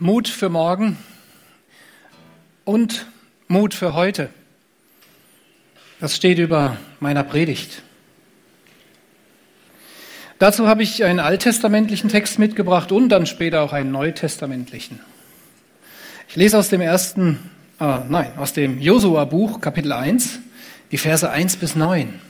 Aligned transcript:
Mut 0.00 0.26
für 0.26 0.48
morgen 0.48 0.96
und 2.64 3.06
Mut 3.46 3.74
für 3.74 3.94
heute. 3.94 4.28
Das 6.00 6.16
steht 6.16 6.38
über 6.38 6.78
meiner 6.98 7.22
Predigt. 7.22 7.82
Dazu 10.40 10.66
habe 10.66 10.82
ich 10.82 11.04
einen 11.04 11.20
alttestamentlichen 11.20 12.10
Text 12.10 12.40
mitgebracht 12.40 12.90
und 12.90 13.08
dann 13.08 13.24
später 13.26 13.62
auch 13.62 13.72
einen 13.72 13.92
neutestamentlichen. 13.92 14.98
Ich 16.28 16.34
lese 16.34 16.58
aus 16.58 16.70
dem 16.70 16.80
ersten, 16.80 17.38
äh, 17.78 17.98
nein, 18.08 18.32
aus 18.36 18.52
dem 18.52 18.80
Josua-Buch, 18.80 19.60
Kapitel 19.60 19.92
1, 19.92 20.40
die 20.90 20.98
Verse 20.98 21.30
1 21.30 21.56
bis 21.56 21.76
9. 21.76 22.20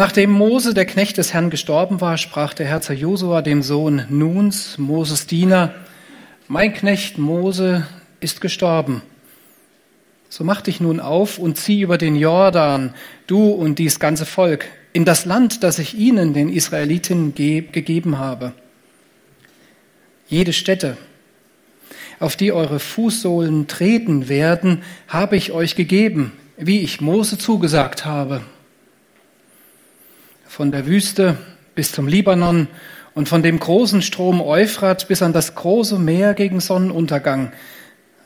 Nachdem 0.00 0.30
Mose, 0.30 0.72
der 0.72 0.86
Knecht 0.86 1.18
des 1.18 1.34
Herrn, 1.34 1.50
gestorben 1.50 2.00
war, 2.00 2.16
sprach 2.16 2.54
der 2.54 2.64
Herr 2.64 2.80
zu 2.80 2.94
Josua, 2.94 3.42
dem 3.42 3.62
Sohn 3.62 4.06
Nuns, 4.08 4.78
Moses 4.78 5.26
Diener, 5.26 5.74
mein 6.48 6.72
Knecht 6.72 7.18
Mose 7.18 7.86
ist 8.18 8.40
gestorben. 8.40 9.02
So 10.30 10.42
mach 10.42 10.62
dich 10.62 10.80
nun 10.80 11.00
auf 11.00 11.38
und 11.38 11.58
zieh 11.58 11.82
über 11.82 11.98
den 11.98 12.16
Jordan, 12.16 12.94
du 13.26 13.50
und 13.50 13.78
dies 13.78 14.00
ganze 14.00 14.24
Volk, 14.24 14.64
in 14.94 15.04
das 15.04 15.26
Land, 15.26 15.62
das 15.62 15.78
ich 15.78 15.92
ihnen, 15.92 16.32
den 16.32 16.48
Israeliten, 16.48 17.34
gegeben 17.34 18.16
habe. 18.16 18.54
Jede 20.28 20.54
Stätte, 20.54 20.96
auf 22.20 22.36
die 22.36 22.52
eure 22.52 22.78
Fußsohlen 22.78 23.66
treten 23.66 24.30
werden, 24.30 24.82
habe 25.08 25.36
ich 25.36 25.52
euch 25.52 25.76
gegeben, 25.76 26.32
wie 26.56 26.80
ich 26.80 27.02
Mose 27.02 27.36
zugesagt 27.36 28.06
habe 28.06 28.40
von 30.50 30.72
der 30.72 30.84
Wüste 30.84 31.36
bis 31.76 31.92
zum 31.92 32.08
Libanon 32.08 32.66
und 33.14 33.28
von 33.28 33.40
dem 33.40 33.60
großen 33.60 34.02
Strom 34.02 34.40
Euphrat 34.40 35.06
bis 35.06 35.22
an 35.22 35.32
das 35.32 35.54
große 35.54 35.96
Meer 35.96 36.34
gegen 36.34 36.58
Sonnenuntergang. 36.58 37.52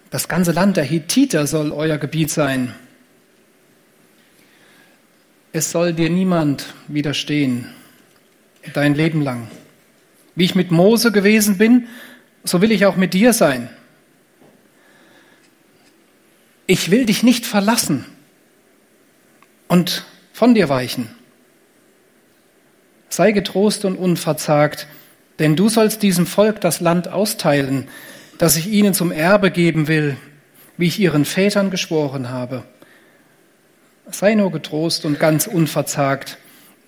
Das 0.09 0.27
ganze 0.27 0.53
Land 0.53 0.79
der 0.79 0.85
Hittiter 0.85 1.47
soll 1.47 1.71
euer 1.71 1.99
Gebiet 1.99 2.31
sein. 2.31 2.75
Es 5.53 5.71
soll 5.71 5.93
dir 5.93 6.09
niemand 6.09 6.73
widerstehen, 6.89 7.69
dein 8.73 8.95
Leben 8.95 9.21
lang. 9.21 9.49
Wie 10.35 10.45
ich 10.45 10.55
mit 10.55 10.71
Mose 10.71 11.13
gewesen 11.13 11.59
bin, 11.59 11.89
so 12.43 12.63
will 12.63 12.73
ich 12.73 12.87
auch 12.87 12.97
mit 12.97 13.13
dir 13.13 13.35
sein. 13.35 13.69
Ich 16.67 16.91
will 16.91 17.05
dich 17.05 17.23
nicht 17.23 17.45
verlassen 17.45 18.07
und 19.69 20.07
von 20.33 20.55
dir 20.55 20.71
weichen. 20.71 21.11
Sei 23.15 23.31
getrost 23.31 23.85
und 23.85 23.95
unverzagt, 23.95 24.89
denn 25.39 25.55
du 25.55 25.69
sollst 25.69 26.03
diesem 26.03 26.27
Volk 26.27 26.61
das 26.61 26.81
Land 26.81 27.07
austeilen, 27.07 27.87
das 28.39 28.57
ich 28.57 28.67
ihnen 28.67 28.93
zum 28.93 29.13
Erbe 29.13 29.53
geben 29.53 29.87
will, 29.87 30.17
wie 30.79 30.89
ich 30.89 30.99
ihren 30.99 31.25
Vätern 31.25 31.71
geschworen 31.71 32.31
habe. 32.31 32.65
Sei 34.11 34.35
nur 34.35 34.51
getrost 34.51 35.05
und 35.05 35.21
ganz 35.21 35.47
unverzagt, 35.47 36.39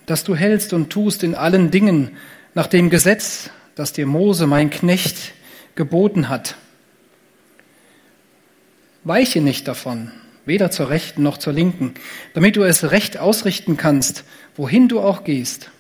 dass 0.06 0.24
du 0.24 0.34
hältst 0.34 0.72
und 0.72 0.90
tust 0.90 1.22
in 1.22 1.36
allen 1.36 1.70
Dingen 1.70 2.16
nach 2.54 2.66
dem 2.66 2.90
Gesetz, 2.90 3.50
das 3.76 3.92
dir 3.92 4.06
Mose, 4.06 4.48
mein 4.48 4.70
Knecht, 4.70 5.32
geboten 5.76 6.28
hat. 6.28 6.56
Weiche 9.04 9.40
nicht 9.40 9.68
davon, 9.68 10.10
weder 10.44 10.72
zur 10.72 10.90
rechten 10.90 11.22
noch 11.22 11.38
zur 11.38 11.52
linken, 11.52 11.94
damit 12.34 12.56
du 12.56 12.64
es 12.64 12.90
recht 12.90 13.16
ausrichten 13.16 13.76
kannst, 13.76 14.24
wohin 14.56 14.88
du 14.88 14.98
auch 14.98 15.22
gehst. 15.22 15.70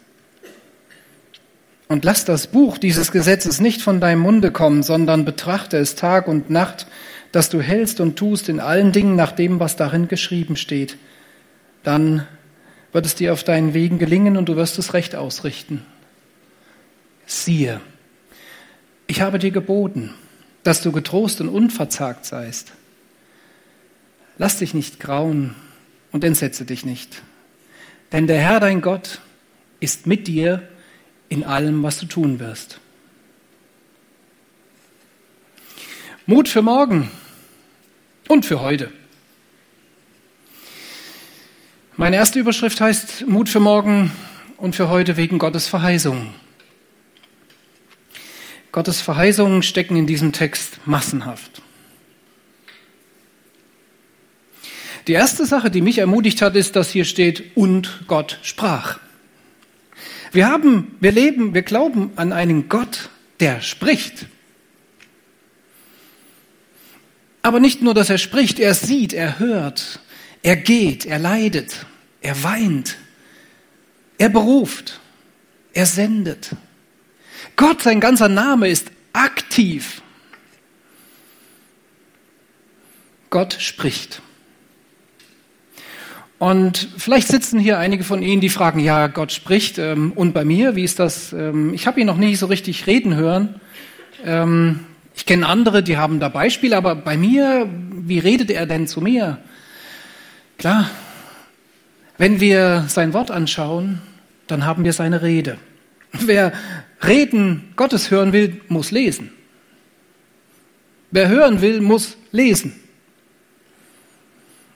Und 1.88 2.04
lass 2.04 2.24
das 2.24 2.48
Buch 2.48 2.78
dieses 2.78 3.12
Gesetzes 3.12 3.60
nicht 3.60 3.80
von 3.80 4.00
deinem 4.00 4.20
Munde 4.20 4.50
kommen, 4.50 4.82
sondern 4.82 5.24
betrachte 5.24 5.76
es 5.76 5.94
Tag 5.94 6.26
und 6.26 6.50
Nacht, 6.50 6.86
dass 7.30 7.48
du 7.48 7.60
hältst 7.60 8.00
und 8.00 8.16
tust 8.16 8.48
in 8.48 8.60
allen 8.60 8.92
Dingen 8.92 9.14
nach 9.14 9.32
dem, 9.32 9.60
was 9.60 9.76
darin 9.76 10.08
geschrieben 10.08 10.56
steht. 10.56 10.96
Dann 11.84 12.26
wird 12.92 13.06
es 13.06 13.14
dir 13.14 13.32
auf 13.32 13.44
deinen 13.44 13.74
Wegen 13.74 13.98
gelingen 13.98 14.36
und 14.36 14.48
du 14.48 14.56
wirst 14.56 14.78
es 14.78 14.94
recht 14.94 15.14
ausrichten. 15.14 15.84
Siehe, 17.26 17.80
ich 19.06 19.20
habe 19.20 19.38
dir 19.38 19.50
geboten, 19.50 20.14
dass 20.64 20.82
du 20.82 20.90
getrost 20.90 21.40
und 21.40 21.48
unverzagt 21.48 22.24
seist. 22.24 22.72
Lass 24.38 24.58
dich 24.58 24.74
nicht 24.74 24.98
grauen 24.98 25.54
und 26.10 26.24
entsetze 26.24 26.64
dich 26.64 26.84
nicht. 26.84 27.22
Denn 28.12 28.26
der 28.26 28.40
Herr 28.40 28.60
dein 28.60 28.80
Gott 28.80 29.20
ist 29.78 30.06
mit 30.06 30.26
dir 30.26 30.62
in 31.28 31.44
allem, 31.44 31.82
was 31.82 31.98
du 31.98 32.06
tun 32.06 32.38
wirst. 32.38 32.80
Mut 36.26 36.48
für 36.48 36.62
morgen 36.62 37.10
und 38.28 38.44
für 38.44 38.60
heute. 38.60 38.90
Meine 41.96 42.16
erste 42.16 42.38
Überschrift 42.38 42.80
heißt 42.80 43.26
Mut 43.26 43.48
für 43.48 43.60
morgen 43.60 44.12
und 44.56 44.76
für 44.76 44.88
heute 44.88 45.16
wegen 45.16 45.38
Gottes 45.38 45.68
Verheißungen. 45.68 46.34
Gottes 48.72 49.00
Verheißungen 49.00 49.62
stecken 49.62 49.96
in 49.96 50.06
diesem 50.06 50.32
Text 50.32 50.86
massenhaft. 50.86 51.62
Die 55.06 55.12
erste 55.12 55.46
Sache, 55.46 55.70
die 55.70 55.80
mich 55.80 55.98
ermutigt 55.98 56.42
hat, 56.42 56.56
ist, 56.56 56.74
dass 56.76 56.90
hier 56.90 57.04
steht, 57.04 57.56
und 57.56 58.02
Gott 58.08 58.38
sprach. 58.42 58.98
Wir 60.36 60.48
haben, 60.48 60.94
wir 61.00 61.12
leben, 61.12 61.54
wir 61.54 61.62
glauben 61.62 62.10
an 62.16 62.30
einen 62.30 62.68
Gott, 62.68 63.08
der 63.40 63.62
spricht. 63.62 64.26
Aber 67.40 67.58
nicht 67.58 67.80
nur, 67.80 67.94
dass 67.94 68.10
er 68.10 68.18
spricht, 68.18 68.60
er 68.60 68.74
sieht, 68.74 69.14
er 69.14 69.38
hört, 69.38 69.98
er 70.42 70.56
geht, 70.56 71.06
er 71.06 71.18
leidet, 71.18 71.86
er 72.20 72.42
weint, 72.42 72.98
er 74.18 74.28
beruft, 74.28 75.00
er 75.72 75.86
sendet. 75.86 76.50
Gott, 77.56 77.80
sein 77.80 77.98
ganzer 77.98 78.28
Name 78.28 78.68
ist 78.68 78.90
aktiv. 79.14 80.02
Gott 83.30 83.56
spricht. 83.58 84.20
Und 86.38 86.88
vielleicht 86.98 87.28
sitzen 87.28 87.58
hier 87.58 87.78
einige 87.78 88.04
von 88.04 88.22
Ihnen, 88.22 88.42
die 88.42 88.50
fragen, 88.50 88.80
ja, 88.80 89.06
Gott 89.06 89.32
spricht. 89.32 89.78
Ähm, 89.78 90.12
und 90.12 90.34
bei 90.34 90.44
mir, 90.44 90.76
wie 90.76 90.84
ist 90.84 90.98
das? 90.98 91.32
Ähm, 91.32 91.72
ich 91.72 91.86
habe 91.86 92.00
ihn 92.00 92.06
noch 92.06 92.18
nie 92.18 92.36
so 92.36 92.46
richtig 92.46 92.86
reden 92.86 93.14
hören. 93.14 93.60
Ähm, 94.24 94.80
ich 95.14 95.24
kenne 95.24 95.46
andere, 95.46 95.82
die 95.82 95.96
haben 95.96 96.20
da 96.20 96.28
Beispiele, 96.28 96.76
aber 96.76 96.94
bei 96.94 97.16
mir, 97.16 97.66
wie 97.90 98.18
redet 98.18 98.50
er 98.50 98.66
denn 98.66 98.86
zu 98.86 99.00
mir? 99.00 99.38
Klar, 100.58 100.90
wenn 102.18 102.38
wir 102.40 102.84
sein 102.88 103.14
Wort 103.14 103.30
anschauen, 103.30 104.02
dann 104.46 104.66
haben 104.66 104.84
wir 104.84 104.92
seine 104.92 105.22
Rede. 105.22 105.56
Wer 106.12 106.52
Reden 107.02 107.72
Gottes 107.76 108.10
hören 108.10 108.32
will, 108.32 108.60
muss 108.68 108.90
lesen. 108.90 109.32
Wer 111.10 111.28
hören 111.28 111.62
will, 111.62 111.80
muss 111.80 112.16
lesen. 112.30 112.74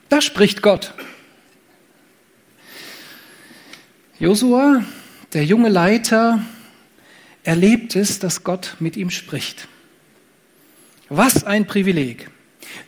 Da 0.09 0.21
spricht 0.21 0.61
Gott. 0.61 0.93
Josua, 4.21 4.83
der 5.33 5.45
junge 5.45 5.69
Leiter, 5.69 6.43
erlebt 7.41 7.95
es, 7.95 8.19
dass 8.19 8.43
Gott 8.43 8.75
mit 8.79 8.95
ihm 8.95 9.09
spricht. 9.09 9.67
Was 11.09 11.43
ein 11.43 11.65
Privileg. 11.65 12.29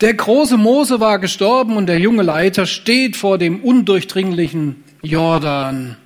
Der 0.01 0.13
große 0.13 0.57
Mose 0.57 0.99
war 0.99 1.17
gestorben 1.17 1.75
und 1.75 1.87
der 1.87 1.97
junge 1.97 2.21
Leiter 2.21 2.67
steht 2.67 3.17
vor 3.17 3.39
dem 3.39 3.63
undurchdringlichen 3.63 4.83
Jordan. 5.01 5.97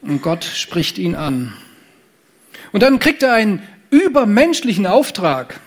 Und 0.00 0.22
Gott 0.22 0.44
spricht 0.44 0.96
ihn 0.96 1.14
an. 1.14 1.52
Und 2.72 2.82
dann 2.82 2.98
kriegt 2.98 3.22
er 3.22 3.34
einen 3.34 3.62
übermenschlichen 3.90 4.86
Auftrag. 4.86 5.60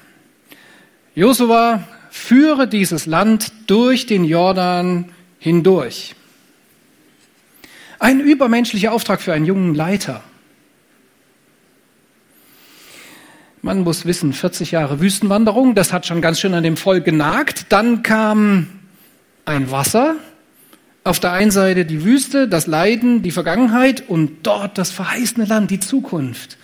Josua, 1.13 1.87
führe 2.09 2.67
dieses 2.67 3.05
Land 3.05 3.51
durch 3.67 4.07
den 4.07 4.25
Jordan 4.25 5.11
hindurch. 5.37 6.15
Ein 7.99 8.19
übermenschlicher 8.19 8.91
Auftrag 8.91 9.21
für 9.21 9.33
einen 9.33 9.45
jungen 9.45 9.75
Leiter. 9.75 10.21
Man 13.61 13.81
muss 13.81 14.05
wissen, 14.05 14.31
40 14.31 14.71
Jahre 14.71 14.99
Wüstenwanderung, 14.99 15.73
das 15.73 15.91
hat 15.91 16.05
schon 16.05 16.21
ganz 16.21 16.39
schön 16.39 16.53
an 16.53 16.63
dem 16.63 16.77
Volk 16.77 17.03
genagt. 17.03 17.65
Dann 17.69 18.03
kam 18.03 18.67
ein 19.45 19.71
Wasser, 19.71 20.15
auf 21.03 21.19
der 21.19 21.31
einen 21.31 21.51
Seite 21.51 21.85
die 21.85 22.03
Wüste, 22.03 22.47
das 22.47 22.67
Leiden, 22.67 23.23
die 23.23 23.31
Vergangenheit 23.31 24.07
und 24.07 24.45
dort 24.45 24.77
das 24.77 24.91
verheißene 24.91 25.45
Land, 25.45 25.71
die 25.71 25.79
Zukunft. 25.79 26.57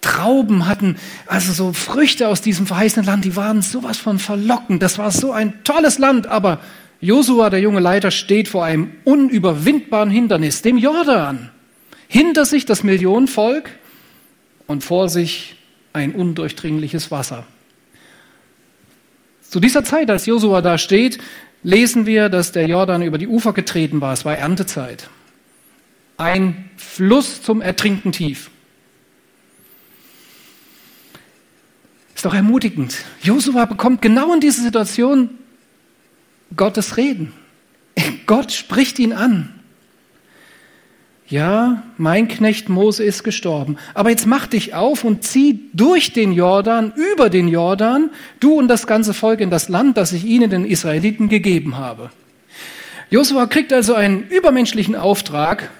Trauben 0.00 0.66
hatten, 0.66 0.96
also 1.26 1.52
so 1.52 1.72
Früchte 1.72 2.28
aus 2.28 2.40
diesem 2.40 2.66
verheißenen 2.66 3.06
Land, 3.06 3.24
die 3.24 3.36
waren 3.36 3.60
sowas 3.60 3.98
von 3.98 4.18
verlockend. 4.18 4.82
Das 4.82 4.98
war 4.98 5.10
so 5.10 5.32
ein 5.32 5.62
tolles 5.64 5.98
Land, 5.98 6.26
aber 6.26 6.60
Josua, 7.00 7.48
der 7.50 7.60
junge 7.60 7.80
Leiter, 7.80 8.10
steht 8.10 8.48
vor 8.48 8.64
einem 8.64 8.92
unüberwindbaren 9.04 10.10
Hindernis, 10.10 10.62
dem 10.62 10.76
Jordan. 10.76 11.50
hinter 12.08 12.44
sich 12.44 12.66
das 12.66 12.82
Millionenvolk 12.82 13.70
und 14.66 14.82
vor 14.82 15.08
sich 15.08 15.54
ein 15.92 16.12
undurchdringliches 16.12 17.12
Wasser. 17.12 17.46
Zu 19.42 19.60
dieser 19.60 19.84
Zeit, 19.84 20.10
als 20.10 20.26
Josua 20.26 20.60
da 20.60 20.76
steht, 20.76 21.18
lesen 21.62 22.06
wir, 22.06 22.28
dass 22.28 22.50
der 22.50 22.66
Jordan 22.66 23.02
über 23.02 23.16
die 23.16 23.28
Ufer 23.28 23.52
getreten 23.52 24.00
war. 24.00 24.12
Es 24.12 24.24
war 24.24 24.36
Erntezeit. 24.36 25.08
Ein 26.16 26.70
Fluss 26.76 27.42
zum 27.42 27.60
Ertrinken 27.60 28.10
tief. 28.10 28.50
Ist 32.16 32.24
doch 32.24 32.34
ermutigend. 32.34 33.04
Josua 33.22 33.66
bekommt 33.66 34.02
genau 34.02 34.34
in 34.34 34.40
dieser 34.40 34.62
Situation 34.62 35.30
Gottes 36.56 36.96
Reden. 36.96 37.32
Gott 38.26 38.52
spricht 38.52 38.98
ihn 38.98 39.12
an. 39.12 39.54
Ja, 41.30 41.84
mein 41.96 42.26
Knecht 42.26 42.68
Mose 42.68 43.04
ist 43.04 43.22
gestorben. 43.22 43.76
Aber 43.94 44.10
jetzt 44.10 44.26
mach 44.26 44.48
dich 44.48 44.74
auf 44.74 45.04
und 45.04 45.22
zieh 45.22 45.70
durch 45.72 46.12
den 46.12 46.32
Jordan, 46.32 46.92
über 46.96 47.30
den 47.30 47.46
Jordan, 47.46 48.10
du 48.40 48.54
und 48.54 48.66
das 48.66 48.88
ganze 48.88 49.14
Volk 49.14 49.40
in 49.40 49.48
das 49.48 49.68
Land, 49.68 49.96
das 49.96 50.12
ich 50.12 50.24
ihnen, 50.24 50.50
den 50.50 50.64
Israeliten, 50.64 51.28
gegeben 51.28 51.76
habe. 51.76 52.10
Josua 53.10 53.46
kriegt 53.46 53.72
also 53.72 53.94
einen 53.94 54.26
übermenschlichen 54.28 54.96
Auftrag 54.96 55.70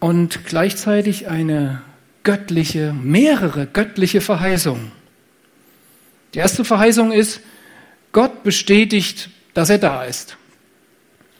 und 0.00 0.44
gleichzeitig 0.44 1.28
eine 1.28 1.82
göttliche, 2.24 2.92
mehrere 3.00 3.66
göttliche 3.66 4.20
Verheißungen. 4.20 4.90
Die 6.34 6.38
erste 6.38 6.64
Verheißung 6.64 7.12
ist, 7.12 7.40
Gott 8.12 8.42
bestätigt, 8.42 9.30
dass 9.54 9.70
er 9.70 9.78
da 9.78 10.04
ist. 10.04 10.36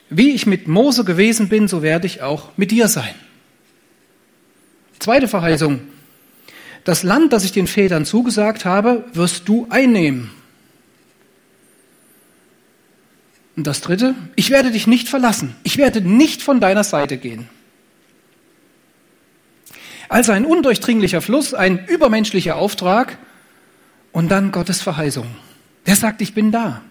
Wie 0.09 0.31
ich 0.31 0.47
mit 0.47 0.67
Mose 0.67 1.05
gewesen 1.05 1.49
bin, 1.49 1.69
so 1.69 1.83
werde 1.83 2.07
ich 2.07 2.23
auch 2.23 2.51
mit 2.57 2.71
dir 2.71 2.89
sein. 2.89 3.15
Zweite 4.99 5.29
Verheißung. 5.29 5.81
Das 6.85 7.03
Land, 7.03 7.33
das 7.33 7.45
ich 7.45 7.53
den 7.53 7.67
Vätern 7.67 8.05
zugesagt 8.05 8.65
habe, 8.65 9.05
wirst 9.13 9.49
du 9.49 9.67
einnehmen. 9.71 10.31
Und 13.57 13.67
das 13.67 13.81
dritte, 13.81 14.15
ich 14.37 14.51
werde 14.51 14.71
dich 14.71 14.87
nicht 14.87 15.09
verlassen. 15.09 15.55
Ich 15.63 15.77
werde 15.77 16.01
nicht 16.01 16.43
von 16.43 16.61
deiner 16.61 16.85
Seite 16.85 17.19
gehen. 17.19 17.49
Also 20.09 20.33
ein 20.33 20.45
undurchdringlicher 20.45 21.21
Fluss, 21.21 21.55
ein 21.55 21.87
übermenschlicher 21.87 22.57
Auftrag 22.57 23.17
und 24.13 24.29
dann 24.29 24.51
Gottes 24.51 24.83
Verheißung. 24.83 25.27
Der 25.87 25.97
sagt, 25.97 26.21
ich 26.21 26.35
bin 26.35 26.53
da. 26.53 26.83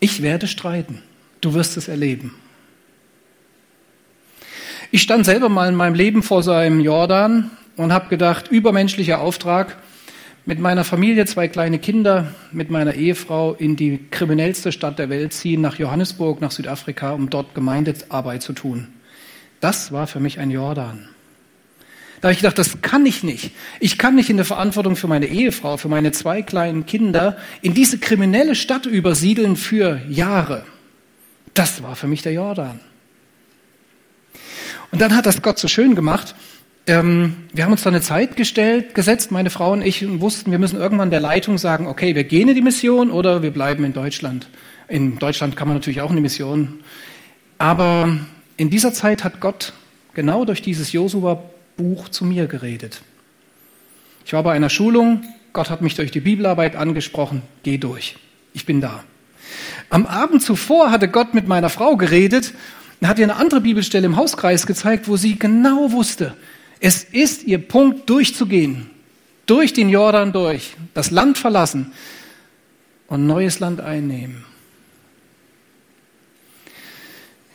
Ich 0.00 0.22
werde 0.22 0.48
streiten. 0.48 1.02
Du 1.40 1.54
wirst 1.54 1.76
es 1.76 1.88
erleben. 1.88 2.34
Ich 4.90 5.02
stand 5.02 5.24
selber 5.24 5.48
mal 5.48 5.68
in 5.68 5.74
meinem 5.74 5.94
Leben 5.94 6.22
vor 6.22 6.42
so 6.42 6.52
einem 6.52 6.80
Jordan 6.80 7.50
und 7.76 7.92
habe 7.92 8.08
gedacht, 8.08 8.48
übermenschlicher 8.48 9.20
Auftrag, 9.20 9.76
mit 10.46 10.58
meiner 10.58 10.84
Familie, 10.84 11.26
zwei 11.26 11.48
kleine 11.48 11.78
Kinder, 11.78 12.34
mit 12.50 12.70
meiner 12.70 12.94
Ehefrau 12.94 13.54
in 13.54 13.76
die 13.76 14.00
kriminellste 14.10 14.72
Stadt 14.72 14.98
der 14.98 15.10
Welt 15.10 15.32
ziehen, 15.32 15.60
nach 15.60 15.78
Johannesburg, 15.78 16.40
nach 16.40 16.50
Südafrika, 16.50 17.12
um 17.12 17.30
dort 17.30 17.54
Gemeindearbeit 17.54 18.42
zu 18.42 18.52
tun. 18.52 18.88
Das 19.60 19.92
war 19.92 20.06
für 20.06 20.18
mich 20.18 20.40
ein 20.40 20.50
Jordan. 20.50 21.09
Da 22.20 22.28
habe 22.28 22.32
ich 22.32 22.40
gedacht, 22.40 22.58
das 22.58 22.82
kann 22.82 23.06
ich 23.06 23.22
nicht. 23.22 23.52
Ich 23.80 23.96
kann 23.96 24.14
nicht 24.14 24.28
in 24.28 24.36
der 24.36 24.44
Verantwortung 24.44 24.94
für 24.94 25.08
meine 25.08 25.26
Ehefrau, 25.26 25.78
für 25.78 25.88
meine 25.88 26.12
zwei 26.12 26.42
kleinen 26.42 26.84
Kinder 26.84 27.38
in 27.62 27.72
diese 27.72 27.98
kriminelle 27.98 28.54
Stadt 28.54 28.84
übersiedeln 28.84 29.56
für 29.56 30.02
Jahre. 30.08 30.66
Das 31.54 31.82
war 31.82 31.96
für 31.96 32.06
mich 32.06 32.20
der 32.20 32.32
Jordan. 32.32 32.78
Und 34.90 35.00
dann 35.00 35.16
hat 35.16 35.24
das 35.24 35.40
Gott 35.40 35.58
so 35.58 35.66
schön 35.66 35.94
gemacht. 35.94 36.34
Ähm, 36.86 37.36
wir 37.52 37.64
haben 37.64 37.72
uns 37.72 37.82
da 37.82 37.90
eine 37.90 38.02
Zeit 38.02 38.36
gestellt, 38.36 38.94
gesetzt, 38.94 39.30
meine 39.30 39.48
Frau 39.48 39.72
und 39.72 39.82
ich, 39.82 40.04
und 40.04 40.20
wussten, 40.20 40.50
wir 40.50 40.58
müssen 40.58 40.78
irgendwann 40.78 41.10
der 41.10 41.20
Leitung 41.20 41.56
sagen, 41.56 41.86
okay, 41.86 42.14
wir 42.14 42.24
gehen 42.24 42.48
in 42.48 42.54
die 42.54 42.62
Mission 42.62 43.10
oder 43.10 43.42
wir 43.42 43.50
bleiben 43.50 43.84
in 43.84 43.92
Deutschland. 43.92 44.48
In 44.88 45.18
Deutschland 45.18 45.56
kann 45.56 45.68
man 45.68 45.76
natürlich 45.76 46.00
auch 46.00 46.10
in 46.10 46.16
die 46.16 46.22
Mission. 46.22 46.80
Aber 47.58 48.18
in 48.56 48.68
dieser 48.68 48.92
Zeit 48.92 49.24
hat 49.24 49.40
Gott 49.40 49.72
genau 50.14 50.44
durch 50.44 50.62
dieses 50.62 50.92
Josua 50.92 51.42
Buch 51.80 52.10
zu 52.10 52.26
mir 52.26 52.46
geredet. 52.46 53.00
Ich 54.26 54.34
war 54.34 54.42
bei 54.42 54.52
einer 54.52 54.68
Schulung, 54.68 55.24
Gott 55.54 55.70
hat 55.70 55.80
mich 55.80 55.94
durch 55.94 56.10
die 56.10 56.20
Bibelarbeit 56.20 56.76
angesprochen, 56.76 57.40
geh 57.62 57.78
durch, 57.78 58.16
ich 58.52 58.66
bin 58.66 58.82
da. 58.82 59.02
Am 59.88 60.04
Abend 60.04 60.42
zuvor 60.42 60.90
hatte 60.90 61.08
Gott 61.08 61.32
mit 61.32 61.48
meiner 61.48 61.70
Frau 61.70 61.96
geredet 61.96 62.52
und 63.00 63.08
hat 63.08 63.18
ihr 63.18 63.24
eine 63.24 63.36
andere 63.36 63.62
Bibelstelle 63.62 64.04
im 64.04 64.16
Hauskreis 64.16 64.66
gezeigt, 64.66 65.08
wo 65.08 65.16
sie 65.16 65.38
genau 65.38 65.90
wusste, 65.90 66.36
es 66.80 67.02
ist 67.02 67.44
ihr 67.44 67.58
Punkt 67.58 68.10
durchzugehen, 68.10 68.90
durch 69.46 69.72
den 69.72 69.88
Jordan 69.88 70.32
durch, 70.32 70.76
das 70.92 71.10
Land 71.10 71.38
verlassen 71.38 71.92
und 73.08 73.26
neues 73.26 73.58
Land 73.58 73.80
einnehmen. 73.80 74.44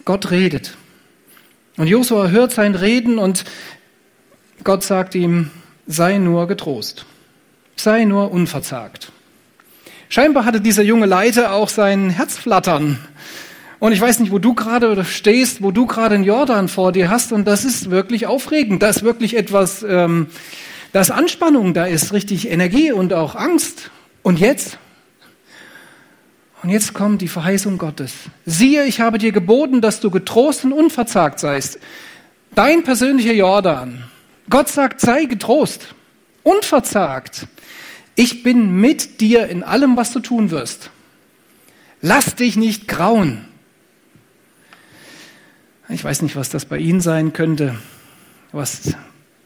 Gott 0.04 0.31
redet. 0.31 0.77
Und 1.77 1.88
Josua 1.88 2.30
hört 2.30 2.54
sein 2.54 2.75
Reden 2.75 3.18
und 3.18 3.44
Gott 4.63 4.83
sagt 4.83 5.15
ihm, 5.15 5.51
sei 5.87 6.17
nur 6.17 6.47
getrost, 6.47 7.05
sei 7.75 8.05
nur 8.05 8.31
unverzagt. 8.31 9.11
Scheinbar 10.09 10.45
hatte 10.45 10.61
dieser 10.61 10.83
junge 10.83 11.05
Leiter 11.05 11.53
auch 11.53 11.69
sein 11.69 12.09
Herzflattern. 12.09 12.99
Und 13.79 13.91
ich 13.91 13.99
weiß 13.99 14.19
nicht, 14.19 14.31
wo 14.31 14.39
du 14.39 14.53
gerade 14.53 15.03
stehst, 15.03 15.61
wo 15.61 15.71
du 15.71 15.85
gerade 15.85 16.15
einen 16.15 16.23
Jordan 16.23 16.69
vor 16.69 16.91
dir 16.91 17.09
hast. 17.09 17.31
Und 17.31 17.45
das 17.45 17.65
ist 17.65 17.89
wirklich 17.91 18.25
aufregend. 18.25 18.81
Da 18.81 18.89
ist 18.89 19.03
wirklich 19.03 19.35
etwas, 19.35 19.83
ähm, 19.83 20.27
da 20.93 21.01
Anspannung, 21.01 21.73
da 21.73 21.85
ist 21.85 22.13
richtig 22.13 22.49
Energie 22.49 22.91
und 22.91 23.13
auch 23.13 23.35
Angst. 23.35 23.91
Und 24.23 24.39
jetzt? 24.39 24.77
Und 26.63 26.69
jetzt 26.69 26.93
kommt 26.93 27.21
die 27.21 27.27
Verheißung 27.27 27.77
Gottes. 27.77 28.13
Siehe, 28.45 28.85
ich 28.85 29.01
habe 29.01 29.17
dir 29.17 29.31
geboten, 29.31 29.81
dass 29.81 29.99
du 29.99 30.09
getrost 30.09 30.63
und 30.63 30.71
unverzagt 30.73 31.39
seist. 31.39 31.79
Dein 32.55 32.83
persönlicher 32.83 33.33
Jordan. 33.33 34.05
Gott 34.50 34.69
sagt, 34.69 35.01
sei 35.01 35.25
getrost, 35.25 35.95
unverzagt. 36.44 37.47
Ich 38.15 38.44
bin 38.44 38.80
mit 38.80 39.19
dir 39.19 39.47
in 39.47 39.63
allem, 39.63 39.97
was 39.97 40.12
du 40.12 40.19
tun 40.19 40.51
wirst. 40.51 40.92
Lass 42.01 42.36
dich 42.36 42.56
nicht 42.56 42.88
grauen. 42.88 43.45
Ich 45.89 46.03
weiß 46.03 46.21
nicht, 46.21 46.36
was 46.36 46.50
das 46.50 46.65
bei 46.65 46.77
Ihnen 46.77 47.01
sein 47.01 47.33
könnte, 47.33 47.75
was 48.51 48.94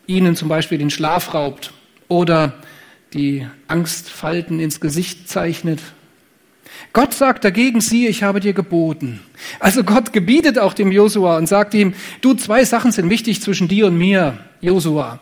Ihnen 0.08 0.36
zum 0.36 0.50
Beispiel 0.50 0.78
den 0.78 0.90
Schlaf 0.90 1.34
raubt 1.34 1.74
oder 2.08 2.54
die 3.14 3.48
Angstfalten 3.68 4.60
ins 4.60 4.80
Gesicht 4.80 5.28
zeichnet. 5.30 5.80
Gott 6.94 7.14
sagt 7.14 7.44
dagegen, 7.44 7.82
siehe, 7.82 8.10
ich 8.10 8.24
habe 8.24 8.40
dir 8.40 8.54
geboten. 8.54 9.20
Also 9.60 9.84
Gott 9.84 10.12
gebietet 10.14 10.58
auch 10.58 10.74
dem 10.74 10.92
Josua 10.92 11.38
und 11.38 11.48
sagt 11.48 11.74
ihm, 11.74 11.94
du, 12.22 12.34
zwei 12.34 12.66
Sachen 12.66 12.92
sind 12.92 13.10
wichtig 13.10 13.42
zwischen 13.42 13.68
dir 13.68 13.88
und 13.88 13.98
mir. 13.98 14.38
Josua. 14.62 15.20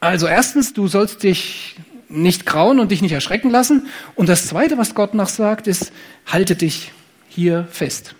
Also 0.00 0.26
erstens, 0.26 0.74
du 0.74 0.86
sollst 0.86 1.22
dich 1.22 1.76
nicht 2.08 2.46
grauen 2.46 2.78
und 2.78 2.90
dich 2.90 3.02
nicht 3.02 3.12
erschrecken 3.12 3.50
lassen. 3.50 3.86
Und 4.14 4.28
das 4.28 4.46
Zweite, 4.46 4.78
was 4.78 4.94
Gott 4.94 5.14
noch 5.14 5.28
sagt, 5.28 5.66
ist, 5.66 5.92
halte 6.26 6.54
dich 6.54 6.92
hier 7.28 7.66
fest. 7.70 8.14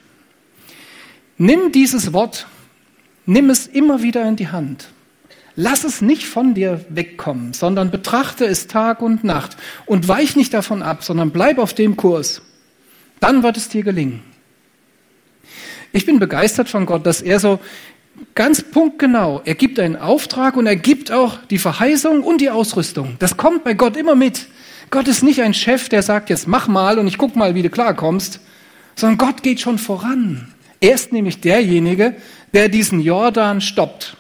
Nimm 1.37 1.73
dieses 1.73 2.13
Wort, 2.13 2.47
nimm 3.27 3.51
es 3.51 3.67
immer 3.67 4.03
wieder 4.03 4.27
in 4.27 4.37
die 4.37 4.49
Hand. 4.49 4.89
Lass 5.57 5.85
es 5.85 6.01
nicht 6.01 6.27
von 6.27 6.55
dir 6.55 6.85
wegkommen, 6.89 7.53
sondern 7.53 7.91
betrachte 7.91 8.45
es 8.45 8.67
Tag 8.67 9.01
und 9.01 9.23
Nacht 9.23 9.57
und 9.87 10.09
weich 10.09 10.35
nicht 10.35 10.53
davon 10.53 10.83
ab, 10.83 11.05
sondern 11.05 11.31
bleib 11.31 11.59
auf 11.59 11.75
dem 11.75 11.97
Kurs. 11.97 12.43
Dann 13.21 13.43
wird 13.43 13.57
es 13.57 13.69
dir 13.69 13.85
gelingen. 13.85 14.23
Ich 15.93 16.07
bin 16.07 16.19
begeistert 16.19 16.69
von 16.69 16.87
Gott, 16.87 17.07
dass 17.07 17.23
er 17.23 17.39
so 17.39 17.61
ganz 18.35 18.63
punktgenau. 18.63 19.43
Er 19.45 19.55
gibt 19.55 19.79
einen 19.79 19.95
Auftrag 19.95 20.57
und 20.57 20.67
er 20.67 20.75
gibt 20.75 21.13
auch 21.13 21.39
die 21.51 21.59
Verheißung 21.59 22.25
und 22.25 22.41
die 22.41 22.51
Ausrüstung. 22.51 23.15
Das 23.21 23.37
kommt 23.37 23.63
bei 23.63 23.75
Gott 23.75 23.97
immer 23.97 24.17
mit. 24.17 24.49
Gott 24.91 25.07
ist 25.07 25.23
nicht 25.23 25.41
ein 25.41 25.55
Chef, 25.55 25.89
der 25.89 26.03
sagt, 26.03 26.31
jetzt 26.31 26.49
mach 26.49 26.67
mal 26.67 26.99
und 26.99 27.07
ich 27.07 27.17
guck 27.17 27.37
mal, 27.37 27.55
wie 27.55 27.63
du 27.63 27.71
klarkommst, 27.71 28.41
sondern 28.97 29.19
Gott 29.19 29.45
geht 29.45 29.61
schon 29.61 29.79
voran. 29.79 30.53
Er 30.81 30.95
ist 30.95 31.13
nämlich 31.13 31.41
derjenige, 31.41 32.17
der 32.53 32.69
diesen 32.69 33.01
Jordan 33.01 33.61
stoppt. 33.61 34.17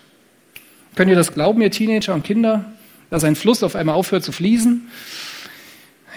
Könnt 0.94 1.10
ihr 1.10 1.16
das 1.16 1.32
glauben, 1.32 1.60
ihr 1.60 1.70
Teenager 1.70 2.14
und 2.14 2.24
Kinder, 2.24 2.64
dass 3.10 3.24
ein 3.24 3.36
Fluss 3.36 3.62
auf 3.62 3.74
einmal 3.74 3.94
aufhört 3.96 4.22
zu 4.24 4.32
fließen? 4.32 4.88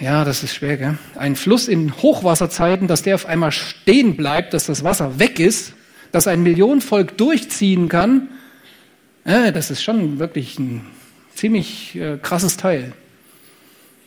Ja, 0.00 0.24
das 0.24 0.44
ist 0.44 0.54
schwer, 0.54 0.76
gell? 0.76 0.98
Ein 1.16 1.34
Fluss 1.34 1.66
in 1.66 1.96
Hochwasserzeiten, 1.96 2.86
dass 2.86 3.02
der 3.02 3.16
auf 3.16 3.26
einmal 3.26 3.50
stehen 3.50 4.16
bleibt, 4.16 4.54
dass 4.54 4.66
das 4.66 4.84
Wasser 4.84 5.18
weg 5.18 5.40
ist, 5.40 5.72
dass 6.12 6.28
ein 6.28 6.42
Millionenvolk 6.42 7.18
durchziehen 7.18 7.88
kann, 7.88 8.28
äh, 9.24 9.52
das 9.52 9.70
ist 9.70 9.82
schon 9.82 10.18
wirklich 10.18 10.58
ein 10.58 10.86
ziemlich 11.34 11.96
äh, 11.96 12.16
krasses 12.16 12.56
Teil. 12.56 12.92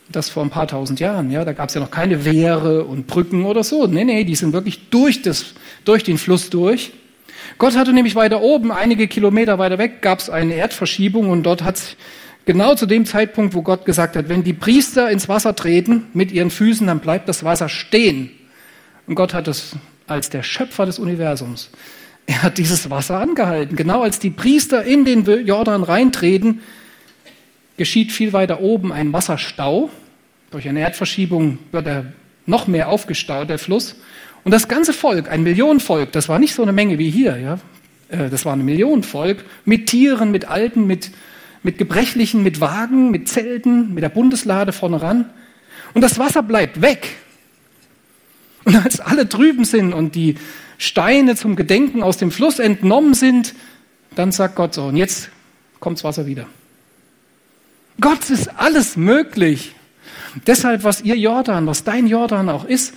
Das 0.10 0.30
vor 0.30 0.44
ein 0.44 0.50
paar 0.50 0.68
tausend 0.68 1.00
Jahren, 1.00 1.32
ja, 1.32 1.46
da 1.46 1.54
gab 1.54 1.70
es 1.70 1.75
ja 1.75 1.82
noch 1.82 1.92
keine 1.92 2.25
Wehre 2.25 2.86
und 2.86 3.08
Brücken 3.08 3.46
oder 3.46 3.63
so. 3.63 3.86
Nee, 3.88 4.04
nee, 4.04 4.24
die 4.24 4.36
sind 4.36 4.51
wirklich 4.51 4.90
durch, 4.90 5.22
das, 5.22 5.54
durch 5.86 6.04
den 6.04 6.18
Fluss 6.18 6.50
durch. 6.50 6.92
Gott 7.58 7.75
hatte 7.75 7.93
nämlich 7.93 8.15
weiter 8.15 8.41
oben, 8.41 8.72
einige 8.72 9.08
Kilometer 9.08 9.60
weiter 9.60 9.77
weg, 9.77 10.01
gab 10.01 10.20
es 10.20 10.29
eine 10.29 10.55
Erdverschiebung 10.55 11.29
und 11.29 11.43
dort 11.43 11.63
hat 11.63 11.98
genau 12.46 12.75
zu 12.75 12.86
dem 12.86 13.05
Zeitpunkt, 13.05 13.53
wo 13.53 13.62
Gott 13.62 13.86
gesagt 13.86 14.15
hat, 14.15 14.29
wenn 14.29 14.43
die 14.43 14.53
Priester 14.53 15.10
ins 15.10 15.29
Wasser 15.29 15.55
treten 15.55 16.08
mit 16.13 16.31
ihren 16.31 16.50
Füßen, 16.50 16.88
dann 16.88 17.00
bleibt 17.00 17.29
das 17.29 17.43
Wasser 17.43 17.70
stehen. 17.70 18.31
Und 19.08 19.15
Gott 19.15 19.34
hat 19.34 19.48
es 19.48 19.75
als 20.08 20.29
der 20.29 20.43
Schöpfer 20.43 20.86
des 20.86 21.00
Universums, 21.00 21.70
er 22.27 22.43
hat 22.43 22.58
dieses 22.58 22.89
Wasser 22.89 23.20
angehalten. 23.20 23.75
Genau 23.75 24.03
als 24.03 24.20
die 24.20 24.29
Priester 24.29 24.84
in 24.84 25.05
den 25.05 25.25
Jordan 25.46 25.84
reintreten, 25.84 26.62
geschieht 27.77 28.12
viel 28.12 28.31
weiter 28.31 28.62
oben 28.62 28.93
ein 28.93 29.12
Wasserstau. 29.12 29.89
Durch 30.51 30.67
eine 30.67 30.81
Erdverschiebung 30.81 31.58
wird 31.72 31.88
er 31.88 32.05
noch 32.46 32.67
mehr 32.67 32.89
aufgestaut, 32.89 33.50
der 33.50 33.60
Fluss. 33.60 33.96
Und 34.43 34.51
das 34.51 34.67
ganze 34.67 34.93
Volk, 34.93 35.29
ein 35.29 35.43
Millionenvolk, 35.43 36.12
das 36.12 36.29
war 36.29 36.39
nicht 36.39 36.53
so 36.53 36.63
eine 36.63 36.71
Menge 36.71 36.98
wie 36.98 37.10
hier, 37.10 37.38
ja. 37.38 37.60
Äh, 38.10 38.29
das 38.29 38.45
war 38.45 38.53
ein 38.53 38.65
Millionenvolk 38.65 39.43
mit 39.65 39.88
Tieren, 39.88 40.31
mit 40.31 40.45
Alten, 40.45 40.88
mit, 40.88 41.12
mit 41.63 41.77
Gebrechlichen, 41.77 42.43
mit 42.43 42.60
Wagen, 42.60 43.12
mit 43.12 43.27
Zelten, 43.27 43.93
mit 43.93 44.03
der 44.03 44.10
Bundeslade 44.10 44.74
vorne 44.74 45.01
ran. 45.01 45.29
Und 45.93 46.01
das 46.01 46.19
Wasser 46.19 46.43
bleibt 46.43 46.81
weg. 46.81 47.15
Und 48.63 48.75
als 48.75 49.00
alle 49.00 49.25
drüben 49.25 49.65
sind 49.65 49.93
und 49.93 50.15
die 50.15 50.36
Steine 50.77 51.36
zum 51.36 51.55
Gedenken 51.55 52.03
aus 52.03 52.17
dem 52.17 52.31
Fluss 52.31 52.60
entnommen 52.60 53.13
sind, 53.13 53.53
dann 54.15 54.31
sagt 54.31 54.55
Gott 54.55 54.74
so, 54.74 54.86
und 54.86 54.98
jetzt 54.98 55.29
kommt 55.79 55.98
das 55.98 56.03
Wasser 56.03 56.25
wieder. 56.25 56.48
Gott 58.00 58.29
ist 58.29 58.48
alles 58.60 58.98
möglich. 58.98 59.75
Deshalb, 60.48 60.83
was 60.83 61.01
ihr 61.01 61.15
Jordan, 61.17 61.67
was 61.67 61.83
dein 61.83 62.07
Jordan 62.07 62.50
auch 62.50 62.65
ist, 62.65 62.93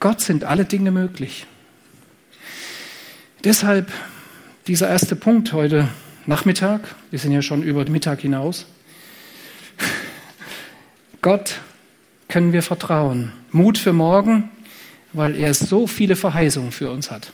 Gott 0.00 0.22
sind 0.22 0.44
alle 0.44 0.64
Dinge 0.64 0.90
möglich. 0.90 1.46
Deshalb 3.44 3.92
dieser 4.66 4.88
erste 4.88 5.14
Punkt 5.14 5.52
heute 5.52 5.88
Nachmittag, 6.24 6.80
wir 7.10 7.18
sind 7.18 7.32
ja 7.32 7.42
schon 7.42 7.62
über 7.62 7.84
den 7.84 7.92
Mittag 7.92 8.20
hinaus. 8.20 8.64
Gott 11.20 11.60
können 12.28 12.54
wir 12.54 12.62
vertrauen. 12.62 13.32
Mut 13.50 13.76
für 13.76 13.92
morgen, 13.92 14.50
weil 15.12 15.36
er 15.36 15.52
so 15.52 15.86
viele 15.86 16.16
Verheißungen 16.16 16.72
für 16.72 16.90
uns 16.90 17.10
hat. 17.10 17.32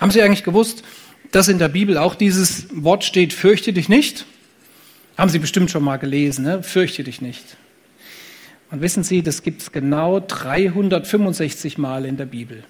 Haben 0.00 0.10
Sie 0.10 0.22
eigentlich 0.22 0.44
gewusst, 0.44 0.84
dass 1.32 1.48
in 1.48 1.58
der 1.58 1.68
Bibel 1.68 1.98
auch 1.98 2.14
dieses 2.14 2.66
Wort 2.70 3.04
steht, 3.04 3.34
fürchte 3.34 3.74
dich 3.74 3.90
nicht? 3.90 4.24
Haben 5.18 5.28
Sie 5.28 5.38
bestimmt 5.38 5.70
schon 5.70 5.84
mal 5.84 5.98
gelesen, 5.98 6.44
ne? 6.44 6.62
fürchte 6.62 7.04
dich 7.04 7.20
nicht. 7.20 7.58
Und 8.70 8.82
wissen 8.82 9.02
Sie, 9.02 9.22
das 9.22 9.42
gibt 9.42 9.62
es 9.62 9.72
genau 9.72 10.20
365 10.20 11.78
Mal 11.78 12.04
in 12.04 12.16
der 12.16 12.26
Bibel. 12.26 12.64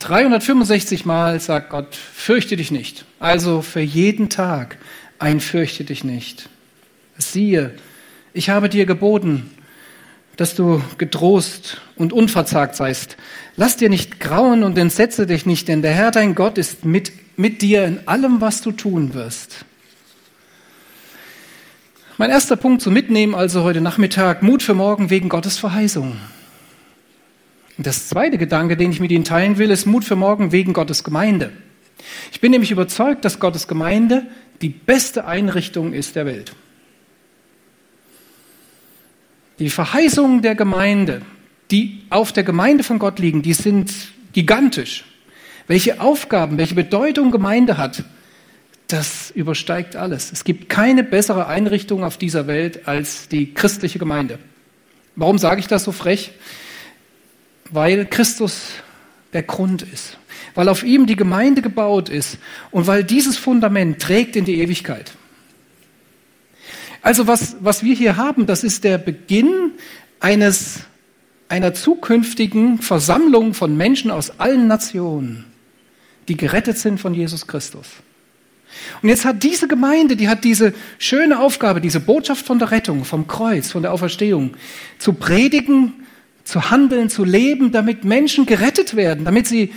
365 0.00 1.06
Mal 1.06 1.40
sagt 1.40 1.70
Gott, 1.70 1.94
fürchte 1.94 2.56
dich 2.56 2.70
nicht. 2.70 3.04
Also 3.20 3.62
für 3.62 3.80
jeden 3.80 4.28
Tag 4.28 4.76
ein 5.18 5.40
fürchte 5.40 5.84
dich 5.84 6.04
nicht. 6.04 6.48
Siehe, 7.16 7.72
ich 8.32 8.50
habe 8.50 8.68
dir 8.68 8.86
geboten, 8.86 9.50
dass 10.36 10.54
du 10.54 10.82
getrost 10.98 11.80
und 11.96 12.12
unverzagt 12.12 12.74
seist. 12.74 13.16
Lass 13.56 13.76
dir 13.76 13.88
nicht 13.88 14.18
grauen 14.18 14.64
und 14.64 14.76
entsetze 14.76 15.26
dich 15.26 15.46
nicht, 15.46 15.68
denn 15.68 15.80
der 15.80 15.92
Herr 15.92 16.10
dein 16.10 16.34
Gott 16.34 16.58
ist 16.58 16.84
mit, 16.84 17.12
mit 17.38 17.62
dir 17.62 17.84
in 17.84 18.08
allem, 18.08 18.40
was 18.40 18.60
du 18.60 18.72
tun 18.72 19.14
wirst. 19.14 19.64
Mein 22.16 22.30
erster 22.30 22.54
Punkt 22.54 22.80
zum 22.80 22.94
Mitnehmen 22.94 23.34
also 23.34 23.64
heute 23.64 23.80
Nachmittag, 23.80 24.40
Mut 24.40 24.62
für 24.62 24.74
morgen 24.74 25.10
wegen 25.10 25.28
Gottes 25.28 25.58
Verheißung. 25.58 26.16
Das 27.76 28.08
zweite 28.08 28.38
Gedanke, 28.38 28.76
den 28.76 28.92
ich 28.92 29.00
mit 29.00 29.10
Ihnen 29.10 29.24
teilen 29.24 29.58
will, 29.58 29.72
ist 29.72 29.84
Mut 29.84 30.04
für 30.04 30.14
morgen 30.14 30.52
wegen 30.52 30.74
Gottes 30.74 31.02
Gemeinde. 31.02 31.50
Ich 32.30 32.40
bin 32.40 32.52
nämlich 32.52 32.70
überzeugt, 32.70 33.24
dass 33.24 33.40
Gottes 33.40 33.66
Gemeinde 33.66 34.26
die 34.62 34.68
beste 34.68 35.24
Einrichtung 35.24 35.92
ist 35.92 36.14
der 36.14 36.24
Welt. 36.24 36.52
Die 39.58 39.68
Verheißungen 39.68 40.40
der 40.40 40.54
Gemeinde, 40.54 41.20
die 41.72 42.02
auf 42.10 42.30
der 42.30 42.44
Gemeinde 42.44 42.84
von 42.84 43.00
Gott 43.00 43.18
liegen, 43.18 43.42
die 43.42 43.54
sind 43.54 43.92
gigantisch. 44.32 45.04
Welche 45.66 46.00
Aufgaben, 46.00 46.58
welche 46.58 46.76
Bedeutung 46.76 47.32
Gemeinde 47.32 47.76
hat, 47.76 48.04
das 48.88 49.30
übersteigt 49.30 49.96
alles. 49.96 50.30
Es 50.32 50.44
gibt 50.44 50.68
keine 50.68 51.02
bessere 51.02 51.46
Einrichtung 51.46 52.04
auf 52.04 52.18
dieser 52.18 52.46
Welt 52.46 52.86
als 52.86 53.28
die 53.28 53.54
christliche 53.54 53.98
Gemeinde. 53.98 54.38
Warum 55.16 55.38
sage 55.38 55.60
ich 55.60 55.66
das 55.66 55.84
so 55.84 55.92
frech? 55.92 56.32
Weil 57.70 58.06
Christus 58.06 58.72
der 59.32 59.42
Grund 59.42 59.82
ist, 59.82 60.18
weil 60.54 60.68
auf 60.68 60.82
ihm 60.82 61.06
die 61.06 61.16
Gemeinde 61.16 61.62
gebaut 61.62 62.08
ist 62.08 62.38
und 62.70 62.86
weil 62.86 63.04
dieses 63.04 63.36
Fundament 63.36 64.00
trägt 64.00 64.36
in 64.36 64.44
die 64.44 64.60
Ewigkeit. 64.60 65.12
Also 67.02 67.26
was, 67.26 67.56
was 67.60 67.82
wir 67.82 67.94
hier 67.94 68.16
haben, 68.16 68.46
das 68.46 68.64
ist 68.64 68.84
der 68.84 68.98
Beginn 68.98 69.72
eines, 70.20 70.80
einer 71.48 71.74
zukünftigen 71.74 72.78
Versammlung 72.78 73.54
von 73.54 73.76
Menschen 73.76 74.10
aus 74.10 74.40
allen 74.40 74.68
Nationen, 74.68 75.44
die 76.28 76.36
gerettet 76.36 76.78
sind 76.78 76.98
von 76.98 77.12
Jesus 77.12 77.46
Christus. 77.46 77.86
Und 79.02 79.08
jetzt 79.08 79.24
hat 79.24 79.42
diese 79.42 79.68
Gemeinde, 79.68 80.16
die 80.16 80.28
hat 80.28 80.44
diese 80.44 80.74
schöne 80.98 81.40
Aufgabe, 81.40 81.80
diese 81.80 82.00
Botschaft 82.00 82.46
von 82.46 82.58
der 82.58 82.70
Rettung, 82.70 83.04
vom 83.04 83.26
Kreuz, 83.26 83.70
von 83.70 83.82
der 83.82 83.92
Auferstehung, 83.92 84.56
zu 84.98 85.12
predigen, 85.12 85.92
zu 86.44 86.70
handeln, 86.70 87.08
zu 87.08 87.24
leben, 87.24 87.72
damit 87.72 88.04
Menschen 88.04 88.46
gerettet 88.46 88.96
werden, 88.96 89.24
damit 89.24 89.46
sie 89.46 89.72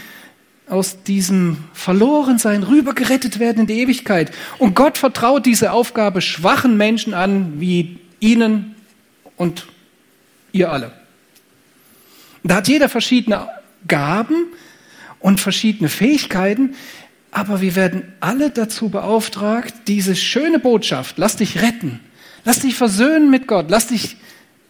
aus 0.70 1.04
diesem 1.04 1.58
Verlorensein 1.74 2.64
rüber 2.64 2.94
gerettet 2.94 3.40
werden 3.40 3.62
in 3.62 3.68
die 3.68 3.80
Ewigkeit. 3.80 4.32
Und 4.58 4.76
Gott 4.76 4.98
vertraut 4.98 5.46
diese 5.46 5.72
Aufgabe 5.72 6.22
schwachen 6.22 6.76
Menschen 6.76 7.14
an, 7.14 7.60
wie 7.62 8.00
Ihnen 8.20 8.76
und 9.38 9.68
ihr 10.52 10.72
alle. 10.72 10.92
Da 12.44 12.56
hat 12.56 12.68
jeder 12.68 12.90
verschiedene 12.90 13.48
Gaben 13.88 14.48
und 15.20 15.40
verschiedene 15.40 15.90
Fähigkeiten. 15.90 16.76
Aber 17.32 17.62
wir 17.62 17.76
werden 17.76 18.04
alle 18.20 18.50
dazu 18.50 18.90
beauftragt, 18.90 19.74
diese 19.88 20.16
schöne 20.16 20.60
Botschaft, 20.60 21.18
lass 21.18 21.36
dich 21.36 21.62
retten, 21.62 22.00
lass 22.46 22.60
dich 22.60 22.76
versöhnen 22.76 23.30
mit 23.30 23.48
Gott, 23.48 23.70
lass 23.70 23.88
dich 23.88 24.18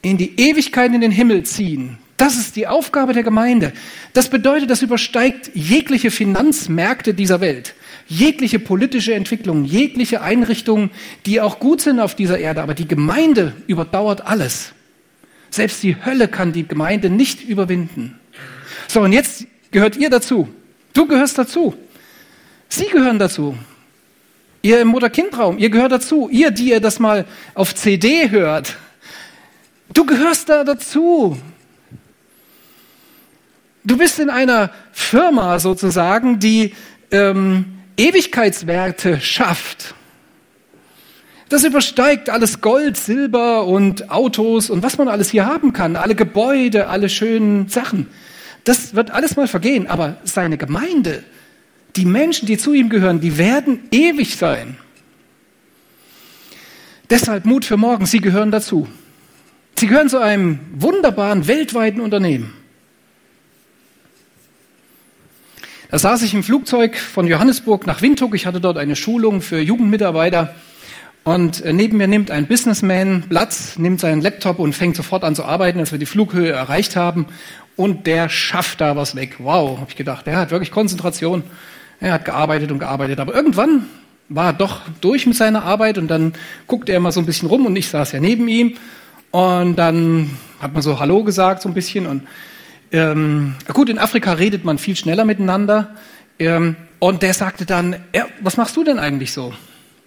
in 0.01 0.17
die 0.17 0.39
Ewigkeit 0.39 0.93
in 0.93 1.01
den 1.01 1.11
Himmel 1.11 1.43
ziehen. 1.43 1.97
Das 2.17 2.35
ist 2.37 2.55
die 2.55 2.65
Aufgabe 2.65 3.13
der 3.13 3.21
Gemeinde. 3.21 3.73
Das 4.13 4.29
bedeutet, 4.29 4.71
das 4.71 4.81
übersteigt 4.81 5.51
jegliche 5.53 6.09
Finanzmärkte 6.09 7.13
dieser 7.13 7.41
Welt, 7.41 7.75
jegliche 8.07 8.57
politische 8.57 9.13
Entwicklung, 9.13 9.65
jegliche 9.65 10.21
Einrichtungen, 10.21 10.89
die 11.27 11.41
auch 11.41 11.59
gut 11.59 11.81
sind 11.81 11.99
auf 11.99 12.15
dieser 12.15 12.39
Erde. 12.39 12.63
Aber 12.63 12.73
die 12.73 12.87
Gemeinde 12.87 13.53
überdauert 13.67 14.25
alles. 14.25 14.73
Selbst 15.51 15.83
die 15.83 15.95
Hölle 16.03 16.27
kann 16.27 16.53
die 16.53 16.67
Gemeinde 16.67 17.11
nicht 17.11 17.47
überwinden. 17.47 18.19
So, 18.87 19.01
und 19.01 19.13
jetzt 19.13 19.45
gehört 19.69 19.95
ihr 19.95 20.09
dazu. 20.09 20.49
Du 20.93 21.05
gehörst 21.05 21.37
dazu. 21.37 21.75
Sie 22.69 22.87
gehören 22.87 23.19
dazu. 23.19 23.57
Ihr 24.61 24.81
im 24.81 24.89
Mutter-Kind-Raum, 24.89 25.57
ihr 25.57 25.69
gehört 25.69 25.91
dazu. 25.91 26.29
Ihr, 26.29 26.51
die 26.51 26.69
ihr 26.71 26.81
das 26.81 26.99
mal 26.99 27.25
auf 27.53 27.75
CD 27.75 28.29
hört, 28.29 28.75
du 29.93 30.05
gehörst 30.05 30.49
da 30.49 30.63
dazu. 30.63 31.37
Du 33.83 33.97
bist 33.97 34.19
in 34.19 34.29
einer 34.29 34.71
Firma 34.91 35.59
sozusagen, 35.59 36.39
die 36.39 36.73
ähm, 37.11 37.77
Ewigkeitswerte 37.95 39.21
schafft. 39.21 39.95
Das 41.49 41.63
übersteigt 41.63 42.29
alles 42.29 42.59
Gold, 42.59 42.97
Silber 42.97 43.65
und 43.65 44.11
Autos 44.11 44.69
und 44.69 44.83
was 44.83 44.97
man 44.97 45.07
alles 45.07 45.29
hier 45.29 45.45
haben 45.45 45.71
kann, 45.71 45.95
alle 45.95 46.13
Gebäude, 46.13 46.89
alle 46.89 47.07
schönen 47.07 47.69
Sachen. 47.69 48.07
Das 48.65 48.95
wird 48.95 49.11
alles 49.11 49.37
mal 49.37 49.47
vergehen, 49.47 49.87
aber 49.87 50.17
seine 50.25 50.57
Gemeinde, 50.57 51.23
die 51.97 52.05
Menschen, 52.05 52.45
die 52.45 52.57
zu 52.57 52.73
ihm 52.73 52.89
gehören, 52.89 53.19
die 53.19 53.37
werden 53.37 53.79
ewig 53.91 54.37
sein. 54.37 54.77
Deshalb 57.09 57.45
Mut 57.45 57.65
für 57.65 57.77
morgen, 57.77 58.05
Sie 58.05 58.19
gehören 58.19 58.51
dazu. 58.51 58.87
Sie 59.75 59.87
gehören 59.87 60.09
zu 60.09 60.19
einem 60.19 60.59
wunderbaren 60.73 61.47
weltweiten 61.47 62.01
Unternehmen. 62.01 62.53
Da 65.89 65.97
saß 65.97 66.21
ich 66.23 66.33
im 66.33 66.43
Flugzeug 66.43 66.97
von 66.97 67.27
Johannesburg 67.27 67.87
nach 67.87 68.01
Windhoek. 68.01 68.35
Ich 68.35 68.45
hatte 68.45 68.59
dort 68.59 68.77
eine 68.77 68.95
Schulung 68.95 69.41
für 69.41 69.59
Jugendmitarbeiter. 69.59 70.53
Und 71.23 71.61
äh, 71.63 71.73
neben 71.73 71.97
mir 71.97 72.07
nimmt 72.07 72.31
ein 72.31 72.47
Businessman 72.47 73.25
Platz, 73.29 73.77
nimmt 73.77 73.99
seinen 73.99 74.21
Laptop 74.21 74.59
und 74.59 74.73
fängt 74.73 74.95
sofort 74.95 75.23
an 75.23 75.35
zu 75.35 75.45
arbeiten, 75.45 75.79
als 75.79 75.91
wir 75.91 75.99
die 75.99 76.05
Flughöhe 76.05 76.51
erreicht 76.51 76.95
haben. 76.95 77.27
Und 77.75 78.07
der 78.07 78.27
schafft 78.27 78.81
da 78.81 78.95
was 78.95 79.15
weg. 79.15 79.35
Wow, 79.39 79.79
habe 79.79 79.89
ich 79.89 79.95
gedacht. 79.95 80.25
Der 80.25 80.37
hat 80.37 80.51
wirklich 80.51 80.71
Konzentration. 80.71 81.43
Er 81.99 82.13
hat 82.13 82.25
gearbeitet 82.25 82.71
und 82.71 82.79
gearbeitet, 82.79 83.19
aber 83.19 83.33
irgendwann 83.33 83.87
war 84.29 84.47
er 84.47 84.53
doch 84.53 84.81
durch 85.01 85.25
mit 85.25 85.35
seiner 85.35 85.63
Arbeit 85.63 85.97
und 85.97 86.07
dann 86.09 86.33
guckte 86.67 86.91
er 86.91 86.99
mal 86.99 87.11
so 87.11 87.19
ein 87.19 87.25
bisschen 87.25 87.47
rum 87.47 87.65
und 87.65 87.75
ich 87.75 87.89
saß 87.89 88.11
ja 88.11 88.19
neben 88.19 88.47
ihm 88.47 88.75
und 89.31 89.75
dann 89.77 90.31
hat 90.59 90.73
man 90.73 90.81
so 90.81 90.99
Hallo 90.99 91.23
gesagt 91.23 91.61
so 91.61 91.69
ein 91.69 91.73
bisschen 91.73 92.05
und 92.05 92.23
ähm, 92.91 93.55
gut, 93.73 93.89
in 93.89 93.99
Afrika 93.99 94.33
redet 94.33 94.63
man 94.63 94.77
viel 94.77 94.95
schneller 94.95 95.25
miteinander. 95.25 95.95
Ähm, 96.39 96.75
und 96.99 97.21
der 97.21 97.33
sagte 97.33 97.65
dann, 97.65 97.97
ja, 98.13 98.25
was 98.41 98.57
machst 98.57 98.75
du 98.75 98.83
denn 98.83 98.99
eigentlich 98.99 99.33
so? 99.33 99.53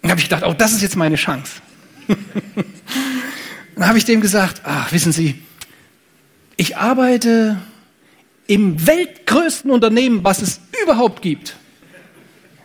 Und 0.03 0.11
habe 0.11 0.21
ich 0.21 0.29
gedacht, 0.29 0.45
oh, 0.47 0.55
das 0.57 0.73
ist 0.73 0.83
jetzt 0.83 0.97
meine 0.97 1.17
Chance. 1.17 1.61
dann 3.77 3.87
habe 3.87 3.99
ich 3.99 4.05
dem 4.05 4.21
gesagt, 4.21 4.63
ach, 4.65 4.93
wissen 4.93 5.13
Sie, 5.13 5.43
ich 6.57 6.77
arbeite 6.77 7.59
im 8.47 8.87
weltgrößten 8.87 9.71
Unternehmen, 9.71 10.25
was 10.25 10.43
es 10.43 10.61
überhaupt 10.83 11.23
gibt. 11.23 11.57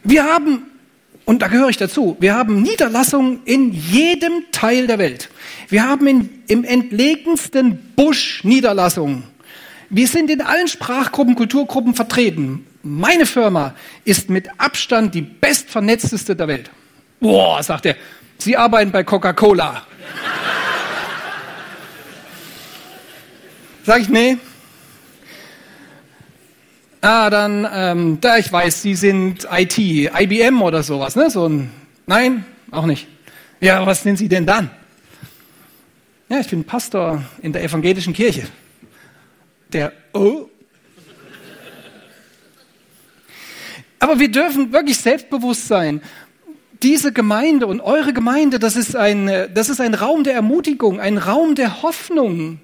Wir 0.05 0.23
haben, 0.23 0.67
und 1.25 1.41
da 1.41 1.47
gehöre 1.47 1.69
ich 1.69 1.77
dazu, 1.77 2.15
wir 2.19 2.35
haben 2.35 2.61
Niederlassungen 2.61 3.41
in 3.43 3.73
jedem 3.73 4.45
Teil 4.51 4.85
der 4.85 4.99
Welt. 4.99 5.29
Wir 5.67 5.83
haben 5.87 6.05
in, 6.05 6.29
im 6.47 6.63
entlegensten 6.63 7.93
Busch 7.95 8.43
Niederlassungen. 8.43 9.23
Wir 9.89 10.07
sind 10.07 10.29
in 10.29 10.41
allen 10.41 10.67
Sprachgruppen, 10.67 11.33
Kulturgruppen 11.35 11.95
vertreten. 11.95 12.67
Meine 12.83 13.25
Firma 13.25 13.73
ist 14.03 14.29
mit 14.29 14.47
Abstand 14.59 15.15
die 15.15 15.23
bestvernetzteste 15.23 16.35
der 16.35 16.47
Welt. 16.47 16.69
Boah, 17.19 17.63
sagt 17.63 17.87
er, 17.87 17.95
Sie 18.37 18.55
arbeiten 18.55 18.91
bei 18.91 19.03
Coca-Cola. 19.03 19.81
Sag 23.83 24.01
ich, 24.01 24.09
nee, 24.09 24.37
Ah, 27.07 27.29
dann, 27.29 27.67
ähm, 27.71 28.17
da 28.19 28.39
ich 28.39 28.51
weiß, 28.51 28.81
Sie 28.81 28.95
sind 28.95 29.47
IT, 29.51 29.77
IBM 29.77 30.63
oder 30.63 30.81
sowas, 30.81 31.15
ne? 31.15 31.29
So 31.29 31.47
ein, 31.47 31.69
nein, 32.07 32.43
auch 32.71 32.87
nicht. 32.87 33.07
Ja, 33.59 33.85
was 33.85 34.01
sind 34.01 34.17
Sie 34.17 34.27
denn 34.27 34.47
dann? 34.47 34.71
Ja, 36.29 36.39
ich 36.39 36.49
bin 36.49 36.63
Pastor 36.63 37.21
in 37.43 37.53
der 37.53 37.63
evangelischen 37.63 38.11
Kirche. 38.11 38.47
Der, 39.71 39.93
oh. 40.13 40.49
Aber 43.99 44.19
wir 44.19 44.31
dürfen 44.31 44.73
wirklich 44.73 44.97
selbstbewusst 44.97 45.67
sein. 45.67 46.01
Diese 46.81 47.13
Gemeinde 47.13 47.67
und 47.67 47.81
eure 47.81 48.13
Gemeinde, 48.13 48.57
das 48.57 48.75
ist 48.75 48.95
ein, 48.95 49.29
das 49.53 49.69
ist 49.69 49.79
ein 49.79 49.93
Raum 49.93 50.23
der 50.23 50.33
Ermutigung, 50.33 50.99
ein 50.99 51.19
Raum 51.19 51.53
der 51.53 51.83
Hoffnung, 51.83 52.61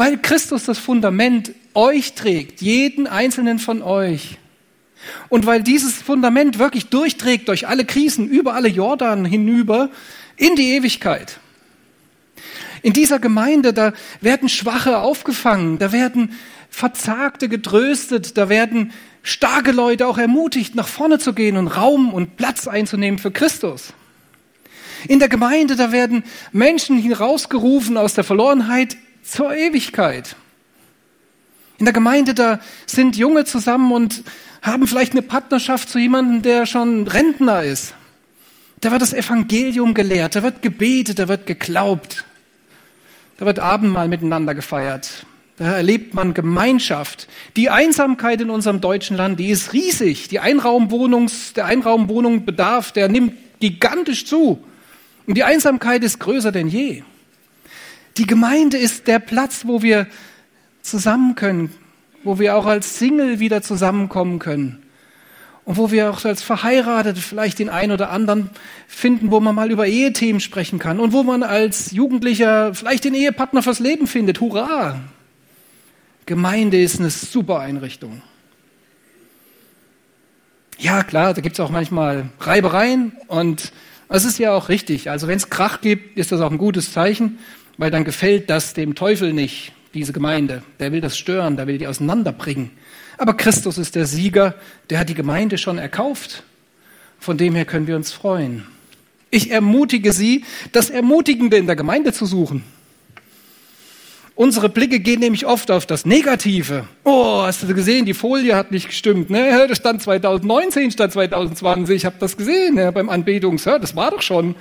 weil 0.00 0.16
Christus 0.16 0.64
das 0.64 0.78
Fundament 0.78 1.52
euch 1.74 2.14
trägt, 2.14 2.62
jeden 2.62 3.06
einzelnen 3.06 3.58
von 3.58 3.82
euch. 3.82 4.38
Und 5.28 5.44
weil 5.44 5.62
dieses 5.62 6.00
Fundament 6.00 6.58
wirklich 6.58 6.86
durchträgt 6.86 7.48
durch 7.48 7.68
alle 7.68 7.84
Krisen, 7.84 8.26
über 8.26 8.54
alle 8.54 8.68
Jordan 8.68 9.26
hinüber, 9.26 9.90
in 10.38 10.56
die 10.56 10.70
Ewigkeit. 10.70 11.38
In 12.80 12.94
dieser 12.94 13.18
Gemeinde, 13.18 13.74
da 13.74 13.92
werden 14.22 14.48
Schwache 14.48 15.00
aufgefangen, 15.00 15.78
da 15.78 15.92
werden 15.92 16.32
Verzagte 16.70 17.50
getröstet, 17.50 18.38
da 18.38 18.48
werden 18.48 18.94
starke 19.22 19.70
Leute 19.70 20.06
auch 20.06 20.16
ermutigt, 20.16 20.74
nach 20.76 20.88
vorne 20.88 21.18
zu 21.18 21.34
gehen 21.34 21.58
und 21.58 21.68
Raum 21.68 22.14
und 22.14 22.38
Platz 22.38 22.66
einzunehmen 22.66 23.18
für 23.18 23.32
Christus. 23.32 23.92
In 25.08 25.18
der 25.18 25.28
Gemeinde, 25.28 25.76
da 25.76 25.92
werden 25.92 26.24
Menschen 26.52 26.98
herausgerufen 26.98 27.98
aus 27.98 28.14
der 28.14 28.24
Verlorenheit 28.24 28.96
zur 29.22 29.54
Ewigkeit. 29.54 30.36
In 31.78 31.86
der 31.86 31.94
Gemeinde, 31.94 32.34
da 32.34 32.60
sind 32.86 33.16
Junge 33.16 33.44
zusammen 33.44 33.92
und 33.92 34.22
haben 34.62 34.86
vielleicht 34.86 35.12
eine 35.12 35.22
Partnerschaft 35.22 35.88
zu 35.88 35.98
jemandem, 35.98 36.42
der 36.42 36.66
schon 36.66 37.06
Rentner 37.06 37.62
ist. 37.62 37.94
Da 38.80 38.90
wird 38.90 39.02
das 39.02 39.12
Evangelium 39.12 39.94
gelehrt, 39.94 40.36
da 40.36 40.42
wird 40.42 40.62
gebetet, 40.62 41.18
da 41.18 41.28
wird 41.28 41.46
geglaubt. 41.46 42.24
Da 43.38 43.46
wird 43.46 43.58
Abendmahl 43.58 44.08
miteinander 44.08 44.54
gefeiert. 44.54 45.24
Da 45.56 45.76
erlebt 45.76 46.14
man 46.14 46.34
Gemeinschaft. 46.34 47.28
Die 47.56 47.70
Einsamkeit 47.70 48.40
in 48.40 48.50
unserem 48.50 48.80
deutschen 48.80 49.16
Land, 49.16 49.40
die 49.40 49.48
ist 49.48 49.72
riesig. 49.72 50.28
Die 50.28 50.40
Einraumwohnungs, 50.40 51.54
der 51.54 51.66
Einraumwohnungsbedarf, 51.66 52.92
der 52.92 53.08
nimmt 53.08 53.34
gigantisch 53.60 54.26
zu. 54.26 54.62
Und 55.26 55.34
die 55.36 55.44
Einsamkeit 55.44 56.02
ist 56.02 56.18
größer 56.18 56.52
denn 56.52 56.68
je. 56.68 57.02
Die 58.16 58.26
Gemeinde 58.26 58.76
ist 58.76 59.06
der 59.06 59.18
Platz, 59.18 59.62
wo 59.66 59.82
wir 59.82 60.06
zusammen 60.82 61.34
können, 61.34 61.72
wo 62.24 62.38
wir 62.38 62.56
auch 62.56 62.66
als 62.66 62.98
Single 62.98 63.40
wieder 63.40 63.62
zusammenkommen 63.62 64.38
können. 64.38 64.82
Und 65.64 65.76
wo 65.76 65.90
wir 65.90 66.10
auch 66.10 66.24
als 66.24 66.42
Verheiratete 66.42 67.20
vielleicht 67.20 67.58
den 67.58 67.68
einen 67.68 67.92
oder 67.92 68.10
anderen 68.10 68.50
finden, 68.88 69.30
wo 69.30 69.40
man 69.40 69.54
mal 69.54 69.70
über 69.70 69.86
Ehethemen 69.86 70.40
sprechen 70.40 70.78
kann. 70.78 70.98
Und 70.98 71.12
wo 71.12 71.22
man 71.22 71.42
als 71.42 71.92
Jugendlicher 71.92 72.74
vielleicht 72.74 73.04
den 73.04 73.14
Ehepartner 73.14 73.62
fürs 73.62 73.78
Leben 73.78 74.06
findet. 74.06 74.40
Hurra! 74.40 75.00
Gemeinde 76.26 76.80
ist 76.80 76.98
eine 76.98 77.10
super 77.10 77.60
Einrichtung. 77.60 78.22
Ja, 80.78 81.02
klar, 81.02 81.34
da 81.34 81.40
gibt 81.40 81.56
es 81.56 81.60
auch 81.60 81.70
manchmal 81.70 82.30
Reibereien 82.40 83.12
und 83.26 83.70
es 84.08 84.24
ist 84.24 84.38
ja 84.38 84.52
auch 84.54 84.68
richtig. 84.70 85.10
Also 85.10 85.28
wenn 85.28 85.36
es 85.36 85.50
Krach 85.50 85.82
gibt, 85.82 86.16
ist 86.16 86.32
das 86.32 86.40
auch 86.40 86.50
ein 86.50 86.58
gutes 86.58 86.92
Zeichen, 86.92 87.38
weil 87.80 87.90
dann 87.90 88.04
gefällt 88.04 88.50
das 88.50 88.74
dem 88.74 88.94
Teufel 88.94 89.32
nicht 89.32 89.72
diese 89.94 90.12
Gemeinde. 90.12 90.62
Der 90.80 90.92
will 90.92 91.00
das 91.00 91.16
stören, 91.16 91.56
der 91.56 91.66
will 91.66 91.78
die 91.78 91.86
auseinanderbringen. 91.86 92.72
Aber 93.16 93.32
Christus 93.32 93.78
ist 93.78 93.94
der 93.94 94.04
Sieger, 94.04 94.54
der 94.90 94.98
hat 94.98 95.08
die 95.08 95.14
Gemeinde 95.14 95.56
schon 95.56 95.78
erkauft. 95.78 96.42
Von 97.18 97.38
dem 97.38 97.54
her 97.54 97.64
können 97.64 97.86
wir 97.86 97.96
uns 97.96 98.12
freuen. 98.12 98.66
Ich 99.30 99.50
ermutige 99.50 100.12
Sie, 100.12 100.44
das 100.72 100.90
Ermutigende 100.90 101.56
in 101.56 101.66
der 101.66 101.74
Gemeinde 101.74 102.12
zu 102.12 102.26
suchen. 102.26 102.64
Unsere 104.34 104.68
Blicke 104.68 105.00
gehen 105.00 105.20
nämlich 105.20 105.46
oft 105.46 105.70
auf 105.70 105.86
das 105.86 106.04
Negative. 106.04 106.84
Oh, 107.04 107.40
hast 107.44 107.62
du 107.62 107.74
gesehen, 107.74 108.04
die 108.04 108.12
Folie 108.12 108.56
hat 108.56 108.72
nicht 108.72 108.88
gestimmt. 108.88 109.30
Ne? 109.30 109.66
Das 109.68 109.78
stand 109.78 110.02
2019 110.02 110.90
statt 110.90 111.14
2020. 111.14 111.96
Ich 111.96 112.04
habe 112.04 112.16
das 112.20 112.36
gesehen 112.36 112.74
ne? 112.74 112.92
beim 112.92 113.08
Anbetungs. 113.08 113.64
Das 113.64 113.96
war 113.96 114.10
doch 114.10 114.20
schon. 114.20 114.54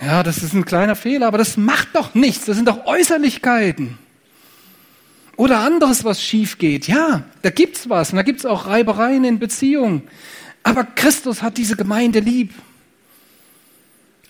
Ja, 0.00 0.22
das 0.22 0.42
ist 0.42 0.54
ein 0.54 0.64
kleiner 0.64 0.96
Fehler, 0.96 1.26
aber 1.26 1.38
das 1.38 1.56
macht 1.56 1.88
doch 1.94 2.14
nichts. 2.14 2.46
Das 2.46 2.56
sind 2.56 2.68
doch 2.68 2.86
Äußerlichkeiten. 2.86 3.98
Oder 5.36 5.60
anderes, 5.60 6.04
was 6.04 6.22
schief 6.22 6.58
geht. 6.58 6.86
Ja, 6.86 7.22
da 7.42 7.50
gibt's 7.50 7.88
was. 7.88 8.10
Und 8.10 8.16
da 8.16 8.22
gibt's 8.22 8.46
auch 8.46 8.66
Reibereien 8.66 9.24
in 9.24 9.38
Beziehungen. 9.38 10.02
Aber 10.62 10.84
Christus 10.84 11.42
hat 11.42 11.56
diese 11.56 11.76
Gemeinde 11.76 12.20
lieb. 12.20 12.52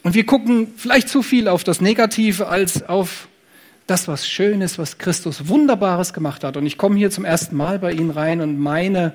Und 0.03 0.15
wir 0.15 0.27
gucken 0.27 0.69
vielleicht 0.77 1.09
zu 1.09 1.23
viel 1.23 1.49
auf 1.49 1.65
das 1.65 1.81
Negative 1.81 2.49
als 2.49 2.89
auf 2.89 3.29
das, 3.87 4.09
was 4.09 4.29
schön 4.29 4.61
ist, 4.61 4.79
was 4.79 4.99
Christus 4.99 5.49
Wunderbares 5.49 6.13
gemacht 6.13 6.45
hat. 6.45 6.57
Und 6.57 6.67
ich 6.67 6.79
komme 6.79 6.97
hier 6.97 7.11
zum 7.11 7.25
ersten 7.25 7.57
Mal 7.57 7.79
bei 7.79 7.93
Ihnen 7.93 8.11
rein 8.11 8.41
und 8.41 8.59
meine, 8.59 9.13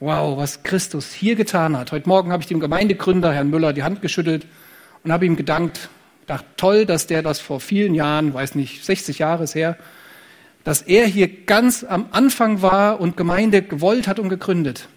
wow, 0.00 0.36
was 0.36 0.62
Christus 0.62 1.12
hier 1.12 1.36
getan 1.36 1.76
hat. 1.76 1.92
Heute 1.92 2.08
Morgen 2.08 2.32
habe 2.32 2.42
ich 2.42 2.48
dem 2.48 2.60
Gemeindegründer, 2.60 3.32
Herrn 3.32 3.50
Müller, 3.50 3.72
die 3.72 3.82
Hand 3.82 4.02
geschüttelt 4.02 4.46
und 5.04 5.12
habe 5.12 5.26
ihm 5.26 5.36
gedankt. 5.36 5.88
Dachte, 6.26 6.46
toll, 6.56 6.86
dass 6.86 7.06
der 7.06 7.22
das 7.22 7.40
vor 7.40 7.60
vielen 7.60 7.94
Jahren, 7.94 8.32
weiß 8.32 8.54
nicht, 8.54 8.84
60 8.84 9.18
Jahre 9.18 9.44
her, 9.46 9.76
dass 10.64 10.82
er 10.82 11.06
hier 11.06 11.28
ganz 11.28 11.84
am 11.84 12.06
Anfang 12.12 12.62
war 12.62 13.00
und 13.00 13.16
Gemeinde 13.16 13.62
gewollt 13.62 14.06
hat 14.06 14.18
und 14.18 14.28
gegründet. 14.28 14.88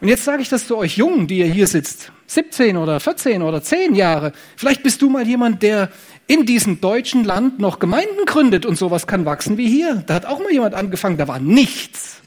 Und 0.00 0.08
jetzt 0.08 0.24
sage 0.24 0.42
ich 0.42 0.48
das 0.48 0.66
zu 0.66 0.76
euch 0.76 0.96
Jungen, 0.96 1.26
die 1.26 1.38
ihr 1.38 1.46
hier 1.46 1.66
sitzt, 1.66 2.10
17 2.26 2.76
oder 2.76 2.98
14 2.98 3.42
oder 3.42 3.62
10 3.62 3.94
Jahre. 3.94 4.32
Vielleicht 4.56 4.82
bist 4.82 5.02
du 5.02 5.10
mal 5.10 5.26
jemand, 5.26 5.62
der 5.62 5.90
in 6.26 6.46
diesem 6.46 6.80
deutschen 6.80 7.24
Land 7.24 7.58
noch 7.58 7.78
Gemeinden 7.78 8.24
gründet 8.24 8.64
und 8.64 8.76
sowas 8.76 9.06
kann 9.06 9.24
wachsen 9.24 9.58
wie 9.58 9.68
hier. 9.68 10.02
Da 10.06 10.14
hat 10.14 10.26
auch 10.26 10.40
mal 10.40 10.52
jemand 10.52 10.74
angefangen, 10.74 11.16
da 11.16 11.28
war 11.28 11.38
nichts. 11.38 12.20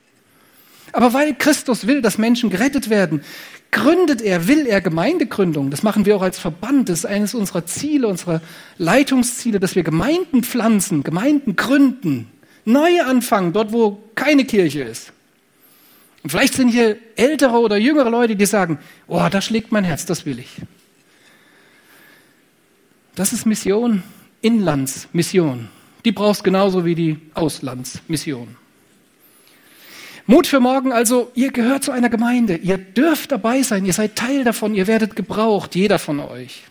Aber 0.92 1.14
weil 1.14 1.34
Christus 1.34 1.88
will, 1.88 2.02
dass 2.02 2.18
Menschen 2.18 2.50
gerettet 2.50 2.90
werden, 2.90 3.24
gründet 3.74 4.22
er, 4.22 4.48
will 4.48 4.66
er 4.66 4.80
Gemeindegründung. 4.80 5.70
Das 5.70 5.84
machen 5.84 6.06
wir 6.06 6.16
auch 6.16 6.22
als 6.22 6.40
Verband. 6.40 6.88
Das 6.88 7.00
ist 7.00 7.06
eines 7.06 7.34
unserer 7.34 7.66
Ziele, 7.66 8.08
unserer 8.08 8.42
Leitungsziele, 8.78 9.60
dass 9.60 9.76
wir 9.76 9.84
Gemeinden 9.84 10.44
pflanzen, 10.44 11.04
Gemeinden 11.04 11.58
gründen. 11.58 12.32
Neu 12.64 13.02
anfangen, 13.02 13.52
dort 13.52 13.74
wo 13.74 14.02
keine 14.16 14.46
Kirche 14.46 14.84
ist. 14.84 15.12
Und 16.22 16.30
vielleicht 16.30 16.54
sind 16.54 16.70
hier 16.70 16.98
ältere 17.18 17.58
oder 17.58 17.76
jüngere 17.76 18.10
Leute, 18.10 18.38
die 18.38 18.46
sagen, 18.46 18.80
oh, 19.08 19.28
da 19.30 19.42
schlägt 19.42 19.74
mein 19.74 19.84
Herz, 19.84 20.06
das 20.06 20.26
will 20.26 20.40
ich. 20.40 20.62
Das 23.16 23.34
ist 23.34 23.46
Mission, 23.46 24.04
Inlandsmission. 24.42 25.68
Die 26.06 26.14
brauchst 26.14 26.46
genauso 26.46 26.86
wie 26.86 26.96
die 26.96 27.18
Auslandsmission. 27.34 28.56
Mut 30.26 30.48
für 30.48 30.60
morgen, 30.60 30.92
also 30.92 31.32
ihr 31.36 31.52
gehört 31.52 31.84
zu 31.84 31.92
einer 31.92 32.10
Gemeinde, 32.10 32.56
ihr 32.56 32.78
dürft 32.78 33.32
dabei 33.32 33.62
sein, 33.62 33.86
ihr 33.86 33.94
seid 33.94 34.16
Teil 34.16 34.44
davon, 34.44 34.74
ihr 34.74 34.88
werdet 34.88 35.16
gebraucht, 35.16 35.76
jeder 35.76 36.00
von 36.00 36.20
euch. 36.20 36.64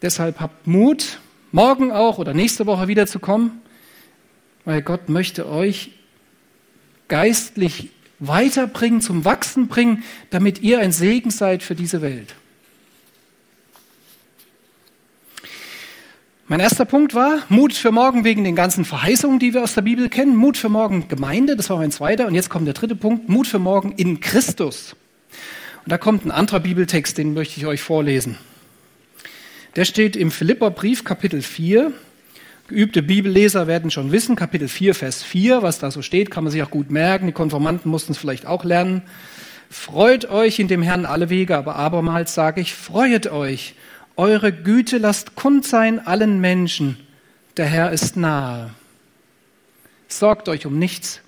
Deshalb 0.00 0.40
habt 0.40 0.66
Mut, 0.66 1.20
morgen 1.52 1.92
auch 1.92 2.18
oder 2.18 2.34
nächste 2.34 2.66
Woche 2.66 2.88
wieder 2.88 3.06
zu 3.06 3.18
kommen 3.18 3.60
weil 4.64 4.82
Gott 4.82 5.08
möchte 5.08 5.48
euch 5.48 5.90
geistlich 7.08 7.90
weiterbringen, 8.18 9.00
zum 9.00 9.24
Wachsen 9.24 9.68
bringen, 9.68 10.04
damit 10.30 10.62
ihr 10.62 10.80
ein 10.80 10.92
Segen 10.92 11.30
seid 11.30 11.62
für 11.62 11.74
diese 11.74 12.00
Welt. 12.00 12.34
Mein 16.46 16.60
erster 16.60 16.84
Punkt 16.84 17.14
war 17.14 17.38
Mut 17.48 17.72
für 17.72 17.90
morgen 17.90 18.22
wegen 18.22 18.44
den 18.44 18.54
ganzen 18.54 18.84
Verheißungen, 18.84 19.38
die 19.38 19.54
wir 19.54 19.62
aus 19.62 19.72
der 19.72 19.80
Bibel 19.80 20.10
kennen. 20.10 20.36
Mut 20.36 20.58
für 20.58 20.68
morgen 20.68 21.08
Gemeinde, 21.08 21.56
das 21.56 21.70
war 21.70 21.78
mein 21.78 21.90
zweiter. 21.90 22.26
Und 22.26 22.34
jetzt 22.34 22.50
kommt 22.50 22.66
der 22.66 22.74
dritte 22.74 22.94
Punkt, 22.94 23.30
Mut 23.30 23.46
für 23.46 23.58
morgen 23.58 23.92
in 23.92 24.20
Christus. 24.20 24.94
Und 25.84 25.90
da 25.90 25.96
kommt 25.96 26.26
ein 26.26 26.30
anderer 26.30 26.60
Bibeltext, 26.60 27.16
den 27.16 27.32
möchte 27.32 27.58
ich 27.58 27.64
euch 27.64 27.80
vorlesen. 27.80 28.36
Der 29.76 29.86
steht 29.86 30.16
im 30.16 30.30
Philipperbrief 30.30 31.02
Kapitel 31.02 31.40
4. 31.40 31.92
Geübte 32.68 33.02
Bibelleser 33.02 33.66
werden 33.66 33.90
schon 33.90 34.12
wissen, 34.12 34.36
Kapitel 34.36 34.68
4, 34.68 34.94
Vers 34.94 35.22
4, 35.22 35.62
was 35.62 35.78
da 35.78 35.90
so 35.90 36.02
steht, 36.02 36.30
kann 36.30 36.44
man 36.44 36.50
sich 36.50 36.62
auch 36.62 36.70
gut 36.70 36.90
merken. 36.90 37.26
Die 37.26 37.32
Konformanten 37.32 37.88
mussten 37.90 38.12
es 38.12 38.18
vielleicht 38.18 38.44
auch 38.44 38.64
lernen. 38.64 39.00
Freut 39.70 40.28
euch 40.28 40.58
in 40.58 40.68
dem 40.68 40.82
Herrn 40.82 41.06
alle 41.06 41.30
Wege, 41.30 41.56
aber 41.56 41.76
abermals 41.76 42.34
sage 42.34 42.60
ich, 42.60 42.74
freuet 42.74 43.28
euch. 43.28 43.74
Eure 44.16 44.52
Güte 44.52 44.98
lasst 44.98 45.34
kund 45.34 45.66
sein 45.66 46.06
allen 46.06 46.40
Menschen. 46.40 46.98
Der 47.56 47.66
Herr 47.66 47.90
ist 47.90 48.16
nahe. 48.16 48.70
Sorgt 50.08 50.48
euch 50.48 50.66
um 50.66 50.78
nichts, 50.78 51.20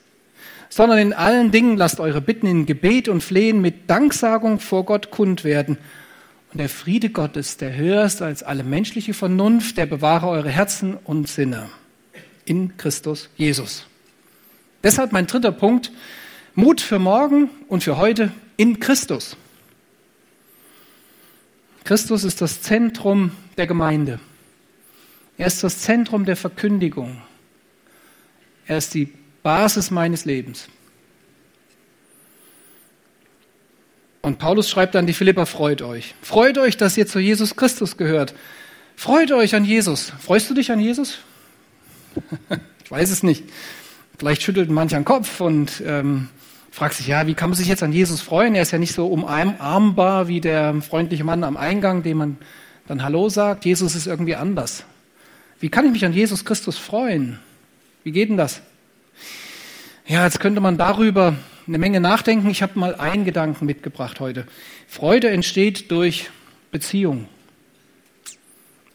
sondern 0.68 0.98
in 0.98 1.12
allen 1.12 1.50
Dingen 1.50 1.76
lasst 1.76 1.98
eure 1.98 2.20
Bitten 2.20 2.46
in 2.46 2.66
Gebet 2.66 3.08
und 3.08 3.22
Flehen 3.22 3.60
mit 3.60 3.90
Danksagung 3.90 4.60
vor 4.60 4.84
Gott 4.84 5.10
kund 5.10 5.42
werden. 5.42 5.78
Und 6.52 6.58
der 6.58 6.68
Friede 6.68 7.10
Gottes, 7.10 7.56
der 7.56 7.74
höher 7.74 8.04
ist 8.04 8.22
als 8.22 8.44
alle 8.44 8.62
menschliche 8.62 9.14
Vernunft, 9.14 9.76
der 9.78 9.86
bewahre 9.86 10.28
eure 10.28 10.50
Herzen 10.50 10.94
und 10.94 11.28
Sinne 11.28 11.68
in 12.44 12.76
Christus 12.76 13.28
Jesus. 13.36 13.86
Deshalb 14.84 15.10
mein 15.10 15.26
dritter 15.26 15.50
Punkt, 15.50 15.90
Mut 16.54 16.80
für 16.80 17.00
morgen 17.00 17.50
und 17.68 17.82
für 17.82 17.96
heute 17.96 18.30
in 18.56 18.78
Christus. 18.78 19.36
Christus 21.86 22.24
ist 22.24 22.42
das 22.42 22.62
Zentrum 22.62 23.30
der 23.56 23.68
Gemeinde. 23.68 24.18
Er 25.38 25.46
ist 25.46 25.62
das 25.62 25.78
Zentrum 25.78 26.24
der 26.24 26.34
Verkündigung. 26.34 27.22
Er 28.66 28.78
ist 28.78 28.92
die 28.92 29.12
Basis 29.44 29.92
meines 29.92 30.24
Lebens. 30.24 30.66
Und 34.20 34.40
Paulus 34.40 34.68
schreibt 34.68 34.96
an 34.96 35.06
die 35.06 35.12
Philipper, 35.12 35.46
freut 35.46 35.80
euch. 35.80 36.16
Freut 36.22 36.58
euch, 36.58 36.76
dass 36.76 36.96
ihr 36.96 37.06
zu 37.06 37.20
Jesus 37.20 37.54
Christus 37.54 37.96
gehört. 37.96 38.34
Freut 38.96 39.30
euch 39.30 39.54
an 39.54 39.64
Jesus. 39.64 40.12
Freust 40.18 40.50
du 40.50 40.54
dich 40.54 40.72
an 40.72 40.80
Jesus? 40.80 41.20
ich 42.84 42.90
weiß 42.90 43.10
es 43.10 43.22
nicht. 43.22 43.44
Vielleicht 44.18 44.42
schüttelt 44.42 44.70
mancher 44.70 44.98
den 44.98 45.04
Kopf 45.04 45.40
und 45.40 45.80
ähm, 45.86 46.30
fragt 46.76 46.92
sich, 46.92 47.06
ja, 47.06 47.26
wie 47.26 47.32
kann 47.32 47.48
man 47.48 47.56
sich 47.56 47.68
jetzt 47.68 47.82
an 47.82 47.90
Jesus 47.90 48.20
freuen? 48.20 48.54
Er 48.54 48.60
ist 48.60 48.70
ja 48.70 48.76
nicht 48.76 48.92
so 48.92 49.06
umarmbar 49.06 50.28
wie 50.28 50.42
der 50.42 50.74
freundliche 50.82 51.24
Mann 51.24 51.42
am 51.42 51.56
Eingang, 51.56 52.02
dem 52.02 52.18
man 52.18 52.36
dann 52.86 53.02
Hallo 53.02 53.30
sagt. 53.30 53.64
Jesus 53.64 53.94
ist 53.94 54.06
irgendwie 54.06 54.36
anders. 54.36 54.84
Wie 55.58 55.70
kann 55.70 55.86
ich 55.86 55.92
mich 55.92 56.04
an 56.04 56.12
Jesus 56.12 56.44
Christus 56.44 56.76
freuen? 56.76 57.38
Wie 58.04 58.12
geht 58.12 58.28
denn 58.28 58.36
das? 58.36 58.60
Ja, 60.06 60.24
jetzt 60.24 60.38
könnte 60.38 60.60
man 60.60 60.76
darüber 60.76 61.36
eine 61.66 61.78
Menge 61.78 61.98
nachdenken. 61.98 62.50
Ich 62.50 62.60
habe 62.60 62.78
mal 62.78 62.94
einen 62.94 63.24
Gedanken 63.24 63.64
mitgebracht 63.64 64.20
heute. 64.20 64.46
Freude 64.86 65.30
entsteht 65.30 65.90
durch 65.90 66.28
Beziehung. 66.72 67.26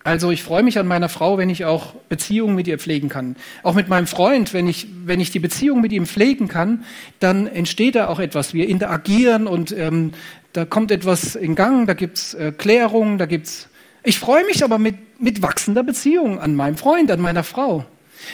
Also 0.03 0.31
ich 0.31 0.41
freue 0.41 0.63
mich 0.63 0.79
an 0.79 0.87
meiner 0.87 1.09
Frau, 1.09 1.37
wenn 1.37 1.49
ich 1.49 1.65
auch 1.65 1.93
Beziehungen 2.09 2.55
mit 2.55 2.67
ihr 2.67 2.79
pflegen 2.79 3.07
kann. 3.07 3.35
Auch 3.61 3.75
mit 3.75 3.87
meinem 3.87 4.07
Freund, 4.07 4.53
wenn 4.53 4.67
ich, 4.67 4.87
wenn 5.05 5.19
ich 5.19 5.31
die 5.31 5.39
Beziehung 5.39 5.81
mit 5.81 5.91
ihm 5.91 6.07
pflegen 6.07 6.47
kann, 6.47 6.85
dann 7.19 7.45
entsteht 7.45 7.95
da 7.95 8.07
auch 8.07 8.19
etwas. 8.19 8.53
Wir 8.53 8.67
interagieren 8.67 9.45
und 9.45 9.71
ähm, 9.71 10.13
da 10.53 10.65
kommt 10.65 10.91
etwas 10.91 11.35
in 11.35 11.55
Gang, 11.55 11.85
da 11.85 11.93
gibt's 11.93 12.33
äh, 12.33 12.51
Klärung, 12.51 13.17
da 13.17 13.25
gibt's. 13.25 13.69
Ich 14.03 14.17
freue 14.17 14.43
mich 14.45 14.63
aber 14.63 14.79
mit, 14.79 15.21
mit 15.21 15.43
wachsender 15.43 15.83
Beziehung 15.83 16.39
an 16.39 16.55
meinem 16.55 16.77
Freund, 16.77 17.11
an 17.11 17.21
meiner 17.21 17.43
Frau. 17.43 17.85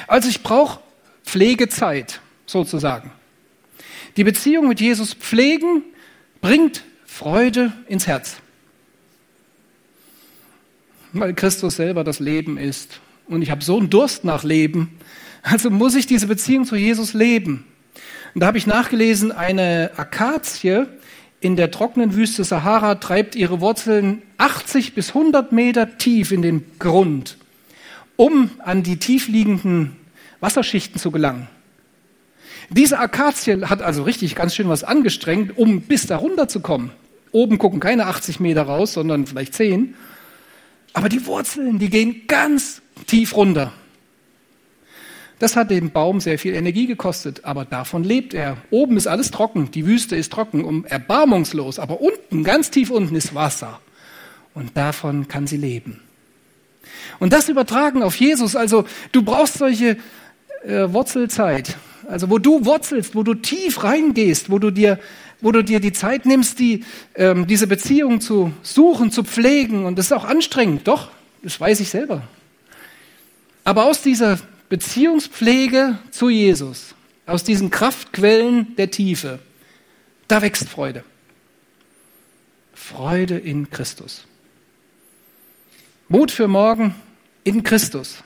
Also 0.08 0.30
ich 0.30 0.44
brauche 0.44 0.80
Pflegezeit 1.26 2.22
sozusagen. 2.46 3.12
Die 4.16 4.24
Beziehung 4.24 4.70
mit 4.70 4.80
Jesus 4.80 5.14
pflegen 5.14 5.84
bringt 6.42 6.84
Freude 7.06 7.74
ins 7.88 8.08
Herz. 8.08 8.38
Weil 11.14 11.34
Christus 11.34 11.78
selber 11.78 12.04
das 12.04 12.20
Leben 12.20 12.58
ist. 12.58 13.00
Und 13.28 13.42
ich 13.42 13.52
habe 13.52 13.64
so 13.64 13.78
einen 13.78 13.90
Durst 13.90 14.24
nach 14.24 14.44
Leben. 14.44 14.98
Also 15.44 15.70
muss 15.70 15.96
ich 15.96 16.06
diese 16.06 16.28
Beziehung 16.28 16.66
zu 16.66 16.76
Jesus 16.76 17.14
leben. 17.14 17.66
Und 18.34 18.42
da 18.42 18.48
habe 18.48 18.58
ich 18.58 18.68
nachgelesen, 18.68 19.32
eine 19.32 19.92
Akazie 19.98 20.86
in 21.40 21.56
der 21.56 21.72
trockenen 21.72 22.16
Wüste 22.16 22.44
Sahara 22.44 22.96
treibt 22.96 23.36
ihre 23.36 23.62
Wurzeln 23.62 24.22
80 24.38 24.96
bis 24.96 25.10
100 25.10 25.52
Meter 25.52 25.98
tief 25.98 26.32
in 26.32 26.42
den 26.42 26.66
Grund, 26.80 27.38
um 28.16 28.50
an 28.60 28.84
die 28.84 28.98
tiefliegenden 28.98 29.96
Wasserschichten 30.40 31.00
zu 31.00 31.12
gelangen. 31.12 31.48
Diese 32.70 33.00
Akazie 33.00 33.66
hat 33.66 33.82
also 33.82 34.04
richtig 34.04 34.36
ganz 34.36 34.56
schön 34.56 34.68
was 34.68 34.84
angestrengt, 34.84 35.58
um 35.58 35.82
bis 35.82 36.08
da 36.08 36.18
runter 36.18 36.48
zu 36.48 36.60
kommen. 36.60 36.92
Oben 37.32 37.60
gucken 37.60 37.80
keine 37.80 38.08
80 38.08 38.40
Meter 38.40 38.64
raus, 38.64 38.94
sondern 38.94 39.26
vielleicht 39.26 39.54
10. 39.54 39.94
Aber 40.94 41.10
die 41.10 41.26
Wurzeln, 41.26 41.80
die 41.80 41.90
gehen 41.90 42.24
ganz 42.28 42.82
tief 43.06 43.36
runter. 43.36 43.72
Das 45.40 45.56
hat 45.56 45.70
dem 45.70 45.92
Baum 45.92 46.20
sehr 46.20 46.40
viel 46.40 46.56
Energie 46.56 46.88
gekostet, 46.88 47.46
aber 47.46 47.64
davon 47.64 48.04
lebt 48.04 48.34
er. 48.34 48.58
Oben 48.72 48.98
ist 48.98 49.06
alles 49.06 49.30
trocken, 49.30 49.70
die 49.70 49.86
Wüste 49.86 50.16
ist 50.16 50.34
trocken, 50.34 50.64
um 50.64 50.84
erbarmungslos, 50.86 51.78
aber 51.78 52.02
unten, 52.02 52.44
ganz 52.44 52.72
tief 52.72 52.90
unten 52.90 53.16
ist 53.16 53.36
Wasser. 53.36 53.80
Und 54.56 54.76
davon 54.76 55.28
kann 55.28 55.46
sie 55.46 55.58
leben. 55.58 56.00
Und 57.20 57.34
das 57.34 57.50
übertragen 57.50 58.02
auf 58.02 58.16
Jesus, 58.16 58.56
also 58.56 58.86
du 59.12 59.22
brauchst 59.22 59.60
solche 59.60 59.98
äh, 60.64 60.92
Wurzelzeit, 60.92 61.78
also 62.08 62.32
wo 62.32 62.40
du 62.40 62.66
wurzelst, 62.66 63.14
wo 63.14 63.22
du 63.22 63.36
tief 63.36 63.84
reingehst, 63.84 64.50
wo 64.50 64.58
du 64.58 64.72
dir, 64.72 65.00
wo 65.42 65.52
du 65.52 65.64
dir 65.64 65.80
die 65.80 65.94
Zeit 65.94 66.26
nimmst, 66.26 66.60
die, 66.60 66.84
ähm, 67.16 67.48
diese 67.48 67.68
Beziehung 67.68 68.22
zu 68.22 68.52
suchen, 68.62 69.12
zu 69.12 69.24
pflegen. 69.24 69.86
Und 69.86 69.98
das 69.98 70.08
ist 70.08 70.12
auch 70.12 70.26
anstrengend, 70.26 70.88
doch, 70.88 71.12
das 71.44 71.60
weiß 71.60 71.80
ich 71.80 71.90
selber. 71.90 72.24
Aber 73.64 73.86
aus 73.86 74.02
dieser 74.02 74.40
Beziehungspflege 74.70 76.00
zu 76.12 76.30
Jesus, 76.30 76.96
aus 77.26 77.44
diesen 77.44 77.70
Kraftquellen 77.70 78.76
der 78.78 78.92
Tiefe, 78.92 79.40
da 80.28 80.42
wächst 80.42 80.70
Freude. 80.70 81.04
Freude 82.74 83.38
in 83.38 83.70
Christus. 83.70 84.26
Mut 86.08 86.32
für 86.32 86.48
morgen 86.48 86.96
in 87.44 87.64
Christus. 87.64 88.24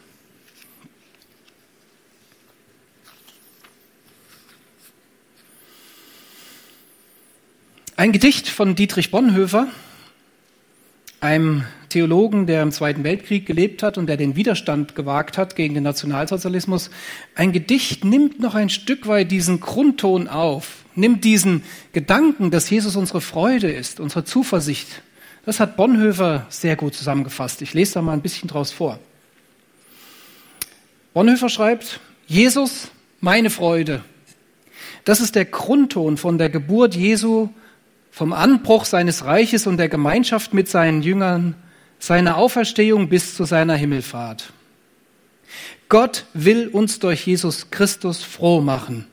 Ein 8.01 8.13
Gedicht 8.13 8.49
von 8.49 8.73
Dietrich 8.73 9.11
Bonhoeffer, 9.11 9.67
einem 11.19 11.65
Theologen, 11.89 12.47
der 12.47 12.63
im 12.63 12.71
Zweiten 12.71 13.03
Weltkrieg 13.03 13.45
gelebt 13.45 13.83
hat 13.83 13.99
und 13.99 14.07
der 14.07 14.17
den 14.17 14.35
Widerstand 14.35 14.95
gewagt 14.95 15.37
hat 15.37 15.55
gegen 15.55 15.75
den 15.75 15.83
Nationalsozialismus. 15.83 16.89
Ein 17.35 17.51
Gedicht 17.51 18.03
nimmt 18.03 18.39
noch 18.39 18.55
ein 18.55 18.69
Stück 18.69 19.07
weit 19.07 19.29
diesen 19.29 19.59
Grundton 19.59 20.27
auf, 20.27 20.83
nimmt 20.95 21.23
diesen 21.23 21.61
Gedanken, 21.93 22.49
dass 22.49 22.71
Jesus 22.71 22.95
unsere 22.95 23.21
Freude 23.21 23.71
ist, 23.71 23.99
unsere 23.99 24.25
Zuversicht. 24.25 25.03
Das 25.45 25.59
hat 25.59 25.77
Bonhoeffer 25.77 26.47
sehr 26.49 26.77
gut 26.77 26.95
zusammengefasst. 26.95 27.61
Ich 27.61 27.75
lese 27.75 27.93
da 27.93 28.01
mal 28.01 28.13
ein 28.13 28.23
bisschen 28.23 28.49
draus 28.49 28.71
vor. 28.71 28.97
Bonhoeffer 31.13 31.49
schreibt, 31.49 31.99
Jesus, 32.25 32.87
meine 33.19 33.51
Freude. 33.51 34.03
Das 35.05 35.19
ist 35.19 35.35
der 35.35 35.45
Grundton 35.45 36.17
von 36.17 36.39
der 36.39 36.49
Geburt 36.49 36.95
Jesu 36.95 37.49
vom 38.11 38.33
Anbruch 38.33 38.85
seines 38.85 39.25
Reiches 39.25 39.65
und 39.65 39.77
der 39.77 39.89
Gemeinschaft 39.89 40.53
mit 40.53 40.67
seinen 40.67 41.01
Jüngern, 41.01 41.55
seiner 41.97 42.37
Auferstehung 42.37 43.09
bis 43.09 43.35
zu 43.35 43.45
seiner 43.45 43.75
Himmelfahrt. 43.75 44.51
Gott 45.89 46.25
will 46.33 46.67
uns 46.67 46.99
durch 46.99 47.25
Jesus 47.25 47.71
Christus 47.71 48.23
froh 48.23 48.61
machen. 48.61 49.07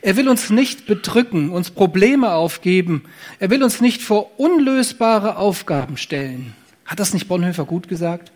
Er 0.00 0.16
will 0.16 0.28
uns 0.28 0.50
nicht 0.50 0.86
bedrücken, 0.86 1.50
uns 1.50 1.70
Probleme 1.70 2.32
aufgeben. 2.32 3.04
Er 3.38 3.50
will 3.50 3.62
uns 3.62 3.80
nicht 3.80 4.02
vor 4.02 4.38
unlösbare 4.38 5.36
Aufgaben 5.36 5.96
stellen. 5.96 6.54
Hat 6.84 7.00
das 7.00 7.12
nicht 7.14 7.28
Bonhoeffer 7.28 7.64
gut 7.64 7.88
gesagt? 7.88 8.32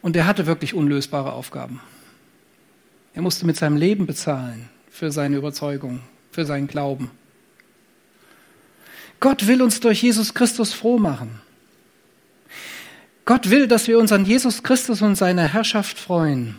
Und 0.00 0.16
er 0.16 0.26
hatte 0.26 0.46
wirklich 0.46 0.74
unlösbare 0.74 1.32
Aufgaben. 1.32 1.80
Er 3.14 3.22
musste 3.22 3.46
mit 3.46 3.56
seinem 3.56 3.76
Leben 3.76 4.06
bezahlen 4.06 4.68
für 4.90 5.10
seine 5.10 5.36
Überzeugung, 5.36 6.00
für 6.30 6.44
seinen 6.44 6.68
Glauben. 6.68 7.10
Gott 9.24 9.46
will 9.46 9.62
uns 9.62 9.80
durch 9.80 10.02
Jesus 10.02 10.34
Christus 10.34 10.74
froh 10.74 10.98
machen. 10.98 11.40
Gott 13.24 13.48
will, 13.48 13.66
dass 13.66 13.88
wir 13.88 13.98
uns 13.98 14.12
an 14.12 14.26
Jesus 14.26 14.62
Christus 14.62 15.00
und 15.00 15.16
seiner 15.16 15.50
Herrschaft 15.50 15.98
freuen. 15.98 16.56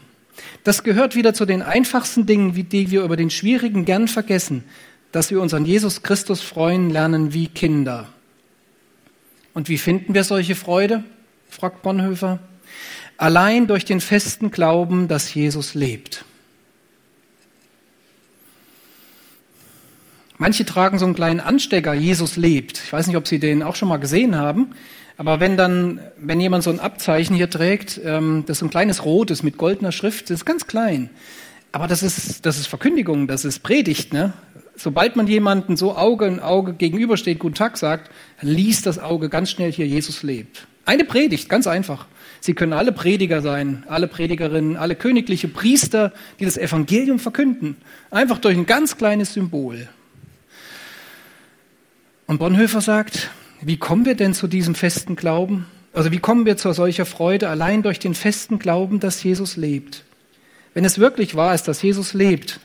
Das 0.64 0.82
gehört 0.82 1.16
wieder 1.16 1.36
zu 1.36 1.46
den 1.46 1.62
einfachsten 1.62 2.26
Dingen, 2.26 2.54
die 2.56 2.90
wir 2.90 3.04
über 3.04 3.18
den 3.18 3.30
schwierigen 3.30 3.86
gern 3.86 4.08
vergessen, 4.08 4.64
dass 5.12 5.30
wir 5.30 5.42
uns 5.42 5.54
an 5.54 5.66
Jesus 5.66 6.02
Christus 6.02 6.42
freuen 6.42 6.90
lernen 6.90 7.34
wie 7.36 7.50
Kinder. 7.50 8.08
Und 9.54 9.70
wie 9.70 9.78
finden 9.78 10.16
wir 10.16 10.24
solche 10.24 10.56
Freude? 10.56 11.04
fragt 11.48 11.84
Bonhoeffer. 11.84 12.40
allein 13.18 13.68
durch 13.68 13.86
den 13.86 14.02
festen 14.02 14.50
Glauben, 14.50 15.08
dass 15.08 15.32
Jesus 15.32 15.76
lebt. 15.76 16.26
Manche 20.38 20.66
tragen 20.66 21.00
so 21.00 21.06
einen 21.06 21.16
kleinen 21.16 21.40
Anstecker, 21.40 21.94
Jesus 21.94 22.36
lebt. 22.36 22.82
Ich 22.86 22.92
weiß 22.92 23.08
nicht, 23.08 23.16
ob 23.16 23.28
Sie 23.28 23.40
den 23.40 23.64
auch 23.64 23.76
schon 23.76 23.88
mal 23.88 23.98
gesehen 23.98 24.36
haben. 24.36 24.72
Aber 25.18 25.40
wenn 25.40 25.56
dann, 25.56 26.02
wenn 26.18 26.42
jemand 26.42 26.64
so 26.64 26.70
ein 26.70 26.82
Abzeichen 26.82 27.36
hier 27.36 27.50
trägt, 27.50 28.02
ähm, 28.04 28.44
das 28.46 28.58
ist 28.58 28.64
ein 28.64 28.70
kleines 28.70 29.06
rotes 29.06 29.44
mit 29.44 29.58
goldener 29.58 29.94
Schrift, 29.94 30.26
das 30.26 30.42
ist 30.42 30.46
ganz 30.46 30.68
klein. 30.68 31.10
Aber 31.72 31.88
das 31.88 32.04
ist, 32.04 32.46
das 32.46 32.58
ist 32.58 32.68
Verkündigung, 32.68 33.28
das 33.28 33.46
ist 33.46 33.60
Predigt. 33.60 34.12
Ne? 34.12 34.34
Sobald 34.76 35.16
man 35.16 35.28
jemanden 35.28 35.78
so 35.78 35.96
Auge 35.96 36.26
in 36.26 36.42
Auge 36.42 36.74
gegenübersteht, 36.74 37.40
Guten 37.40 37.56
Tag 37.56 37.78
sagt, 37.78 38.12
liest 38.42 38.86
das 38.86 39.00
Auge 39.00 39.30
ganz 39.30 39.52
schnell 39.52 39.72
hier, 39.72 39.88
Jesus 39.88 40.22
lebt. 40.22 40.68
Eine 40.86 41.06
Predigt, 41.06 41.48
ganz 41.48 41.66
einfach. 41.66 42.08
Sie 42.42 42.54
können 42.54 42.74
alle 42.74 42.92
Prediger 42.92 43.42
sein, 43.42 43.84
alle 43.88 44.08
Predigerinnen, 44.08 44.76
alle 44.76 44.96
königliche 44.96 45.48
Priester, 45.48 46.12
die 46.40 46.46
das 46.46 46.58
Evangelium 46.58 47.20
verkünden. 47.20 47.78
Einfach 48.12 48.38
durch 48.38 48.56
ein 48.56 48.66
ganz 48.66 48.98
kleines 48.98 49.34
Symbol. 49.34 49.88
Und 52.28 52.40
Bonhoeffer 52.40 52.82
sagt, 52.82 53.30
wie 53.62 53.78
kommen 53.78 54.06
wir 54.06 54.16
denn 54.16 54.34
zu 54.34 54.48
diesem 54.48 54.74
festen 54.74 55.16
Glauben? 55.16 55.68
Also 55.94 56.12
wie 56.12 56.20
kommen 56.20 56.46
wir 56.46 56.58
zu 56.58 56.74
solcher 56.74 57.06
Freude 57.06 57.50
allein 57.50 57.84
durch 57.84 58.00
den 58.00 58.16
festen 58.16 58.60
Glauben, 58.60 59.00
dass 59.00 59.24
Jesus 59.24 59.58
lebt? 59.58 60.04
Wenn 60.74 60.86
es 60.86 61.00
wirklich 61.00 61.36
wahr 61.36 61.54
ist, 61.54 61.68
dass 61.68 61.82
Jesus 61.82 62.14
lebt, 62.14 62.60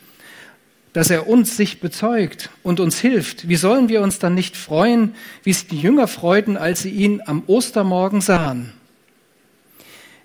dass 0.92 1.10
er 1.10 1.28
uns 1.28 1.56
sich 1.56 1.80
bezeugt 1.80 2.50
und 2.62 2.80
uns 2.80 2.98
hilft, 2.98 3.48
wie 3.48 3.56
sollen 3.56 3.88
wir 3.88 4.00
uns 4.00 4.18
dann 4.18 4.34
nicht 4.34 4.56
freuen, 4.56 5.14
wie 5.44 5.50
es 5.50 5.66
die 5.66 5.78
Jünger 5.78 6.08
freuten, 6.08 6.56
als 6.56 6.82
sie 6.82 6.90
ihn 6.90 7.22
am 7.26 7.44
Ostermorgen 7.46 8.20
sahen? 8.20 8.72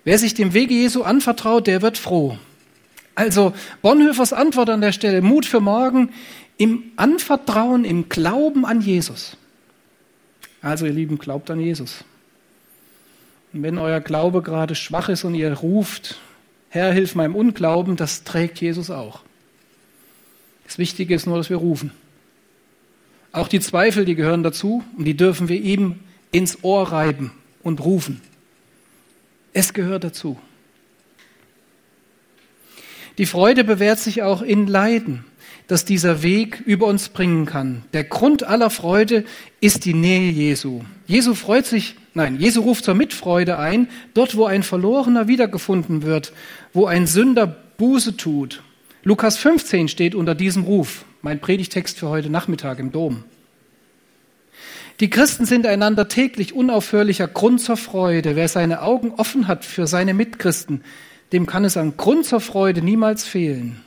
Wer 0.02 0.18
sich 0.18 0.34
dem 0.34 0.54
Wege 0.54 0.74
Jesu 0.74 1.02
anvertraut, 1.02 1.66
der 1.66 1.82
wird 1.82 1.98
froh. 1.98 2.38
Also 3.14 3.54
Bonhoeffers 3.82 4.32
Antwort 4.32 4.70
an 4.70 4.80
der 4.80 4.92
Stelle, 4.92 5.22
Mut 5.22 5.46
für 5.46 5.60
morgen, 5.60 6.10
im 6.58 6.84
Anvertrauen, 6.96 7.84
im 7.84 8.08
Glauben 8.08 8.64
an 8.64 8.80
Jesus. 8.80 9.36
Also 10.62 10.86
ihr 10.86 10.92
Lieben, 10.92 11.18
glaubt 11.18 11.50
an 11.50 11.60
Jesus. 11.60 12.04
Und 13.52 13.62
wenn 13.62 13.78
euer 13.78 14.00
Glaube 14.00 14.42
gerade 14.42 14.74
schwach 14.74 15.08
ist 15.08 15.24
und 15.24 15.34
ihr 15.34 15.52
ruft, 15.52 16.18
Herr, 16.70 16.92
hilf 16.92 17.14
meinem 17.14 17.34
Unglauben, 17.34 17.96
das 17.96 18.24
trägt 18.24 18.60
Jesus 18.60 18.90
auch. 18.90 19.20
Das 20.64 20.78
Wichtige 20.78 21.14
ist 21.14 21.26
nur, 21.26 21.36
dass 21.36 21.50
wir 21.50 21.56
rufen. 21.56 21.92
Auch 23.32 23.48
die 23.48 23.60
Zweifel, 23.60 24.04
die 24.04 24.14
gehören 24.14 24.42
dazu 24.42 24.82
und 24.96 25.04
die 25.04 25.16
dürfen 25.16 25.48
wir 25.48 25.60
ihm 25.60 26.00
ins 26.32 26.64
Ohr 26.64 26.90
reiben 26.90 27.32
und 27.62 27.84
rufen. 27.84 28.20
Es 29.52 29.72
gehört 29.72 30.04
dazu. 30.04 30.38
Die 33.18 33.26
Freude 33.26 33.64
bewährt 33.64 33.98
sich 33.98 34.22
auch 34.22 34.42
in 34.42 34.66
Leiden 34.66 35.24
dass 35.66 35.84
dieser 35.84 36.22
Weg 36.22 36.62
über 36.64 36.86
uns 36.86 37.08
bringen 37.08 37.46
kann. 37.46 37.82
Der 37.92 38.04
Grund 38.04 38.44
aller 38.44 38.70
Freude 38.70 39.24
ist 39.60 39.84
die 39.84 39.94
Nähe 39.94 40.30
Jesu. 40.30 40.82
Jesu 41.06 41.34
freut 41.34 41.66
sich, 41.66 41.96
nein, 42.14 42.38
Jesu 42.38 42.60
ruft 42.60 42.84
zur 42.84 42.94
Mitfreude 42.94 43.58
ein, 43.58 43.88
dort 44.14 44.36
wo 44.36 44.44
ein 44.44 44.62
Verlorener 44.62 45.28
wiedergefunden 45.28 46.02
wird, 46.02 46.32
wo 46.72 46.86
ein 46.86 47.06
Sünder 47.06 47.46
Buße 47.78 48.16
tut. 48.16 48.62
Lukas 49.02 49.36
15 49.36 49.88
steht 49.88 50.14
unter 50.14 50.34
diesem 50.34 50.64
Ruf, 50.64 51.04
mein 51.22 51.40
Predigtext 51.40 51.98
für 51.98 52.08
heute 52.08 52.30
Nachmittag 52.30 52.78
im 52.78 52.92
Dom. 52.92 53.24
Die 55.00 55.10
Christen 55.10 55.44
sind 55.44 55.66
einander 55.66 56.08
täglich 56.08 56.54
unaufhörlicher 56.54 57.28
Grund 57.28 57.60
zur 57.60 57.76
Freude. 57.76 58.34
Wer 58.34 58.48
seine 58.48 58.80
Augen 58.80 59.12
offen 59.16 59.46
hat 59.46 59.64
für 59.64 59.86
seine 59.86 60.14
Mitchristen, 60.14 60.82
dem 61.32 61.44
kann 61.44 61.66
es 61.66 61.76
an 61.76 61.98
Grund 61.98 62.24
zur 62.24 62.40
Freude 62.40 62.80
niemals 62.80 63.24
fehlen. 63.24 63.82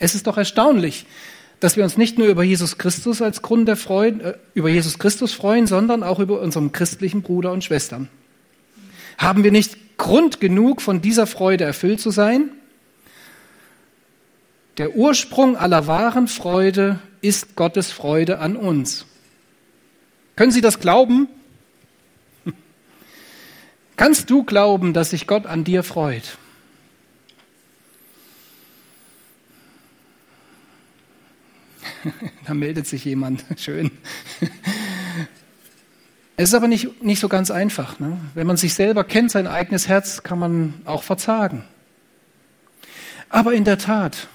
Es 0.00 0.16
ist 0.16 0.26
doch 0.26 0.38
erstaunlich, 0.38 1.06
dass 1.60 1.76
wir 1.76 1.84
uns 1.84 1.96
nicht 1.96 2.18
nur 2.18 2.26
über 2.26 2.42
Jesus 2.42 2.78
Christus 2.78 3.22
als 3.22 3.42
Grund 3.42 3.68
der 3.68 3.76
Freude, 3.76 4.24
äh, 4.24 4.38
über 4.54 4.70
Jesus 4.70 4.98
Christus 4.98 5.32
freuen, 5.32 5.68
sondern 5.68 6.02
auch 6.02 6.18
über 6.18 6.40
unseren 6.40 6.72
christlichen 6.72 7.22
Bruder 7.22 7.52
und 7.52 7.62
Schwestern. 7.62 8.08
Haben 9.18 9.44
wir 9.44 9.52
nicht 9.52 9.98
Grund 9.98 10.40
genug, 10.40 10.80
von 10.80 11.02
dieser 11.02 11.26
Freude 11.26 11.64
erfüllt 11.64 12.00
zu 12.00 12.10
sein? 12.10 12.48
Der 14.78 14.96
Ursprung 14.96 15.56
aller 15.56 15.86
wahren 15.86 16.26
Freude 16.26 16.98
ist 17.20 17.54
Gottes 17.54 17.92
Freude 17.92 18.38
an 18.38 18.56
uns. 18.56 19.04
Können 20.36 20.52
Sie 20.52 20.62
das 20.62 20.80
glauben? 20.80 21.28
Kannst 23.96 24.30
du 24.30 24.44
glauben, 24.44 24.94
dass 24.94 25.10
sich 25.10 25.26
Gott 25.26 25.44
an 25.44 25.64
dir 25.64 25.82
freut? 25.82 26.38
da 32.46 32.54
meldet 32.54 32.86
sich 32.86 33.04
jemand. 33.04 33.44
Schön. 33.56 33.90
Es 36.36 36.50
ist 36.50 36.54
aber 36.54 36.68
nicht, 36.68 37.02
nicht 37.02 37.20
so 37.20 37.28
ganz 37.28 37.50
einfach. 37.50 37.98
Ne? 37.98 38.18
Wenn 38.34 38.46
man 38.46 38.56
sich 38.56 38.74
selber 38.74 39.04
kennt, 39.04 39.30
sein 39.30 39.46
eigenes 39.46 39.88
Herz, 39.88 40.22
kann 40.22 40.38
man 40.38 40.74
auch 40.84 41.02
verzagen. 41.02 41.64
Aber 43.28 43.52
in 43.52 43.64
der 43.64 43.78
Tat, 43.78 44.28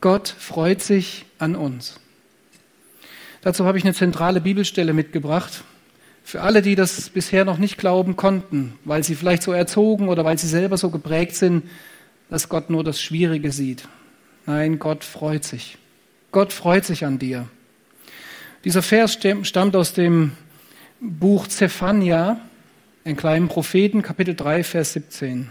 Gott 0.00 0.28
freut 0.28 0.82
sich 0.82 1.26
an 1.38 1.54
uns. 1.54 2.00
Dazu 3.42 3.64
habe 3.64 3.78
ich 3.78 3.84
eine 3.84 3.94
zentrale 3.94 4.40
Bibelstelle 4.40 4.92
mitgebracht. 4.92 5.64
Für 6.24 6.42
alle, 6.42 6.62
die 6.62 6.74
das 6.74 7.10
bisher 7.10 7.44
noch 7.44 7.58
nicht 7.58 7.78
glauben 7.78 8.16
konnten, 8.16 8.74
weil 8.84 9.02
sie 9.02 9.14
vielleicht 9.14 9.42
so 9.42 9.52
erzogen 9.52 10.08
oder 10.08 10.24
weil 10.24 10.38
sie 10.38 10.48
selber 10.48 10.76
so 10.76 10.90
geprägt 10.90 11.36
sind, 11.36 11.64
dass 12.28 12.48
Gott 12.48 12.70
nur 12.70 12.84
das 12.84 13.00
Schwierige 13.00 13.52
sieht. 13.52 13.88
Nein, 14.46 14.78
Gott 14.78 15.04
freut 15.04 15.44
sich. 15.44 15.78
Gott 16.32 16.52
freut 16.52 16.84
sich 16.84 17.04
an 17.04 17.18
dir. 17.18 17.48
Dieser 18.64 18.82
Vers 18.82 19.18
stammt 19.42 19.74
aus 19.74 19.94
dem 19.94 20.32
Buch 21.00 21.48
Zephania, 21.48 22.40
einen 23.04 23.16
kleinen 23.16 23.48
Propheten, 23.48 24.02
Kapitel 24.02 24.36
3, 24.36 24.62
Vers 24.62 24.92
17. 24.92 25.50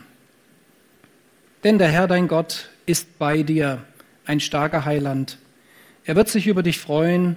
Denn 1.63 1.79
der 1.79 1.89
Herr 1.89 2.07
dein 2.07 2.29
Gott 2.29 2.69
ist 2.85 3.19
bei 3.19 3.43
dir, 3.43 3.83
ein 4.25 4.39
starker 4.39 4.85
Heiland. 4.85 5.37
Er 6.05 6.15
wird 6.15 6.29
sich 6.29 6.47
über 6.47 6.63
dich 6.63 6.79
freuen 6.79 7.35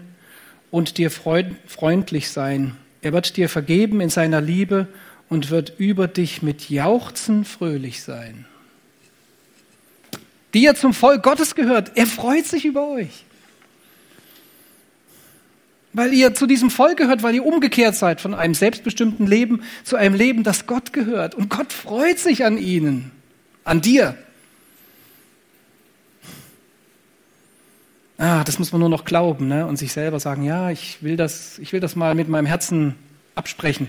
und 0.70 0.98
dir 0.98 1.10
freundlich 1.10 2.30
sein. 2.30 2.76
Er 3.00 3.12
wird 3.12 3.36
dir 3.36 3.48
vergeben 3.48 4.00
in 4.00 4.10
seiner 4.10 4.40
Liebe 4.40 4.86
und 5.28 5.50
wird 5.50 5.72
über 5.78 6.06
dich 6.06 6.42
mit 6.42 6.70
Jauchzen 6.70 7.44
fröhlich 7.44 8.02
sein. 8.02 8.44
Die 10.54 10.62
ihr 10.62 10.76
zum 10.76 10.94
Volk 10.94 11.22
Gottes 11.22 11.54
gehört, 11.54 11.92
er 11.96 12.06
freut 12.06 12.46
sich 12.46 12.64
über 12.64 12.88
euch. 12.88 13.24
Weil 15.94 16.14
ihr 16.14 16.34
zu 16.34 16.46
diesem 16.46 16.70
Volk 16.70 16.96
gehört, 16.96 17.22
weil 17.22 17.34
ihr 17.34 17.44
umgekehrt 17.44 17.94
seid 17.94 18.20
von 18.20 18.34
einem 18.34 18.54
selbstbestimmten 18.54 19.26
Leben 19.26 19.62
zu 19.84 19.96
einem 19.96 20.14
Leben, 20.14 20.42
das 20.42 20.66
Gott 20.66 20.92
gehört. 20.92 21.34
Und 21.34 21.50
Gott 21.50 21.72
freut 21.72 22.18
sich 22.18 22.44
an 22.44 22.56
ihnen, 22.56 23.10
an 23.64 23.82
dir. 23.82 24.16
Ah, 28.16 28.44
das 28.44 28.58
muss 28.58 28.72
man 28.72 28.80
nur 28.80 28.88
noch 28.88 29.04
glauben 29.04 29.48
ne? 29.48 29.66
und 29.66 29.76
sich 29.76 29.92
selber 29.92 30.20
sagen, 30.20 30.44
ja, 30.44 30.70
ich 30.70 31.02
will, 31.02 31.16
das, 31.16 31.58
ich 31.58 31.72
will 31.72 31.80
das 31.80 31.96
mal 31.96 32.14
mit 32.14 32.28
meinem 32.28 32.46
Herzen 32.46 32.94
absprechen. 33.34 33.88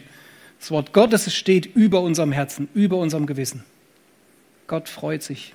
Das 0.59 0.71
Wort 0.71 0.91
Gottes 0.91 1.33
steht 1.33 1.67
über 1.75 2.01
unserem 2.01 2.31
Herzen, 2.31 2.67
über 2.73 2.97
unserem 2.97 3.27
Gewissen. 3.27 3.63
Gott 4.67 4.89
freut 4.89 5.23
sich. 5.23 5.53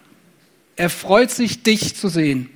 Er 0.76 0.90
freut 0.90 1.30
sich, 1.30 1.62
dich 1.62 1.96
zu 1.96 2.08
sehen 2.08 2.50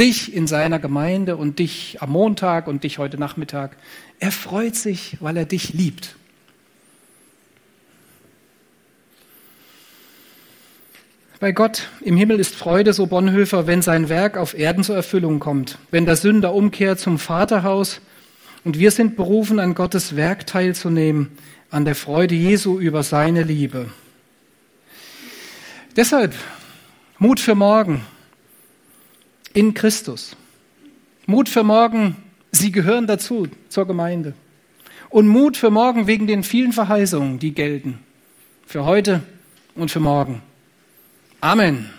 dich 0.00 0.34
in 0.34 0.46
seiner 0.46 0.78
Gemeinde 0.78 1.36
und 1.36 1.58
dich 1.58 1.98
am 2.00 2.10
Montag 2.10 2.66
und 2.66 2.84
dich 2.84 2.96
heute 2.96 3.18
Nachmittag. 3.18 3.76
Er 4.18 4.32
freut 4.32 4.74
sich, 4.74 5.18
weil 5.20 5.36
er 5.36 5.44
dich 5.44 5.74
liebt. 5.74 6.16
Bei 11.38 11.52
Gott 11.52 11.88
im 12.00 12.16
Himmel 12.16 12.40
ist 12.40 12.54
Freude, 12.54 12.92
so 12.94 13.06
Bonhoeffer, 13.06 13.66
wenn 13.66 13.82
sein 13.82 14.08
Werk 14.08 14.36
auf 14.36 14.58
Erden 14.58 14.84
zur 14.84 14.96
Erfüllung 14.96 15.38
kommt, 15.38 15.78
wenn 15.90 16.06
der 16.06 16.16
Sünder 16.16 16.54
umkehrt 16.54 16.98
zum 16.98 17.18
Vaterhaus 17.18 18.00
und 18.64 18.78
wir 18.78 18.90
sind 18.90 19.16
berufen, 19.16 19.58
an 19.58 19.74
Gottes 19.74 20.16
Werk 20.16 20.46
teilzunehmen, 20.46 21.30
an 21.70 21.84
der 21.84 21.94
Freude 21.94 22.34
Jesu 22.34 22.78
über 22.78 23.02
seine 23.02 23.42
Liebe. 23.42 23.90
Deshalb 25.96 26.34
Mut 27.18 27.40
für 27.40 27.54
morgen, 27.54 28.02
in 29.52 29.74
Christus. 29.74 30.36
Mut 31.26 31.48
für 31.48 31.62
morgen, 31.62 32.16
Sie 32.52 32.72
gehören 32.72 33.06
dazu, 33.06 33.46
zur 33.68 33.86
Gemeinde. 33.86 34.34
Und 35.08 35.28
Mut 35.28 35.56
für 35.56 35.70
morgen 35.70 36.06
wegen 36.06 36.26
den 36.26 36.42
vielen 36.42 36.72
Verheißungen, 36.72 37.38
die 37.38 37.52
gelten. 37.52 37.98
Für 38.66 38.84
heute 38.84 39.22
und 39.74 39.90
für 39.90 40.00
morgen. 40.00 40.42
Amen. 41.40 41.90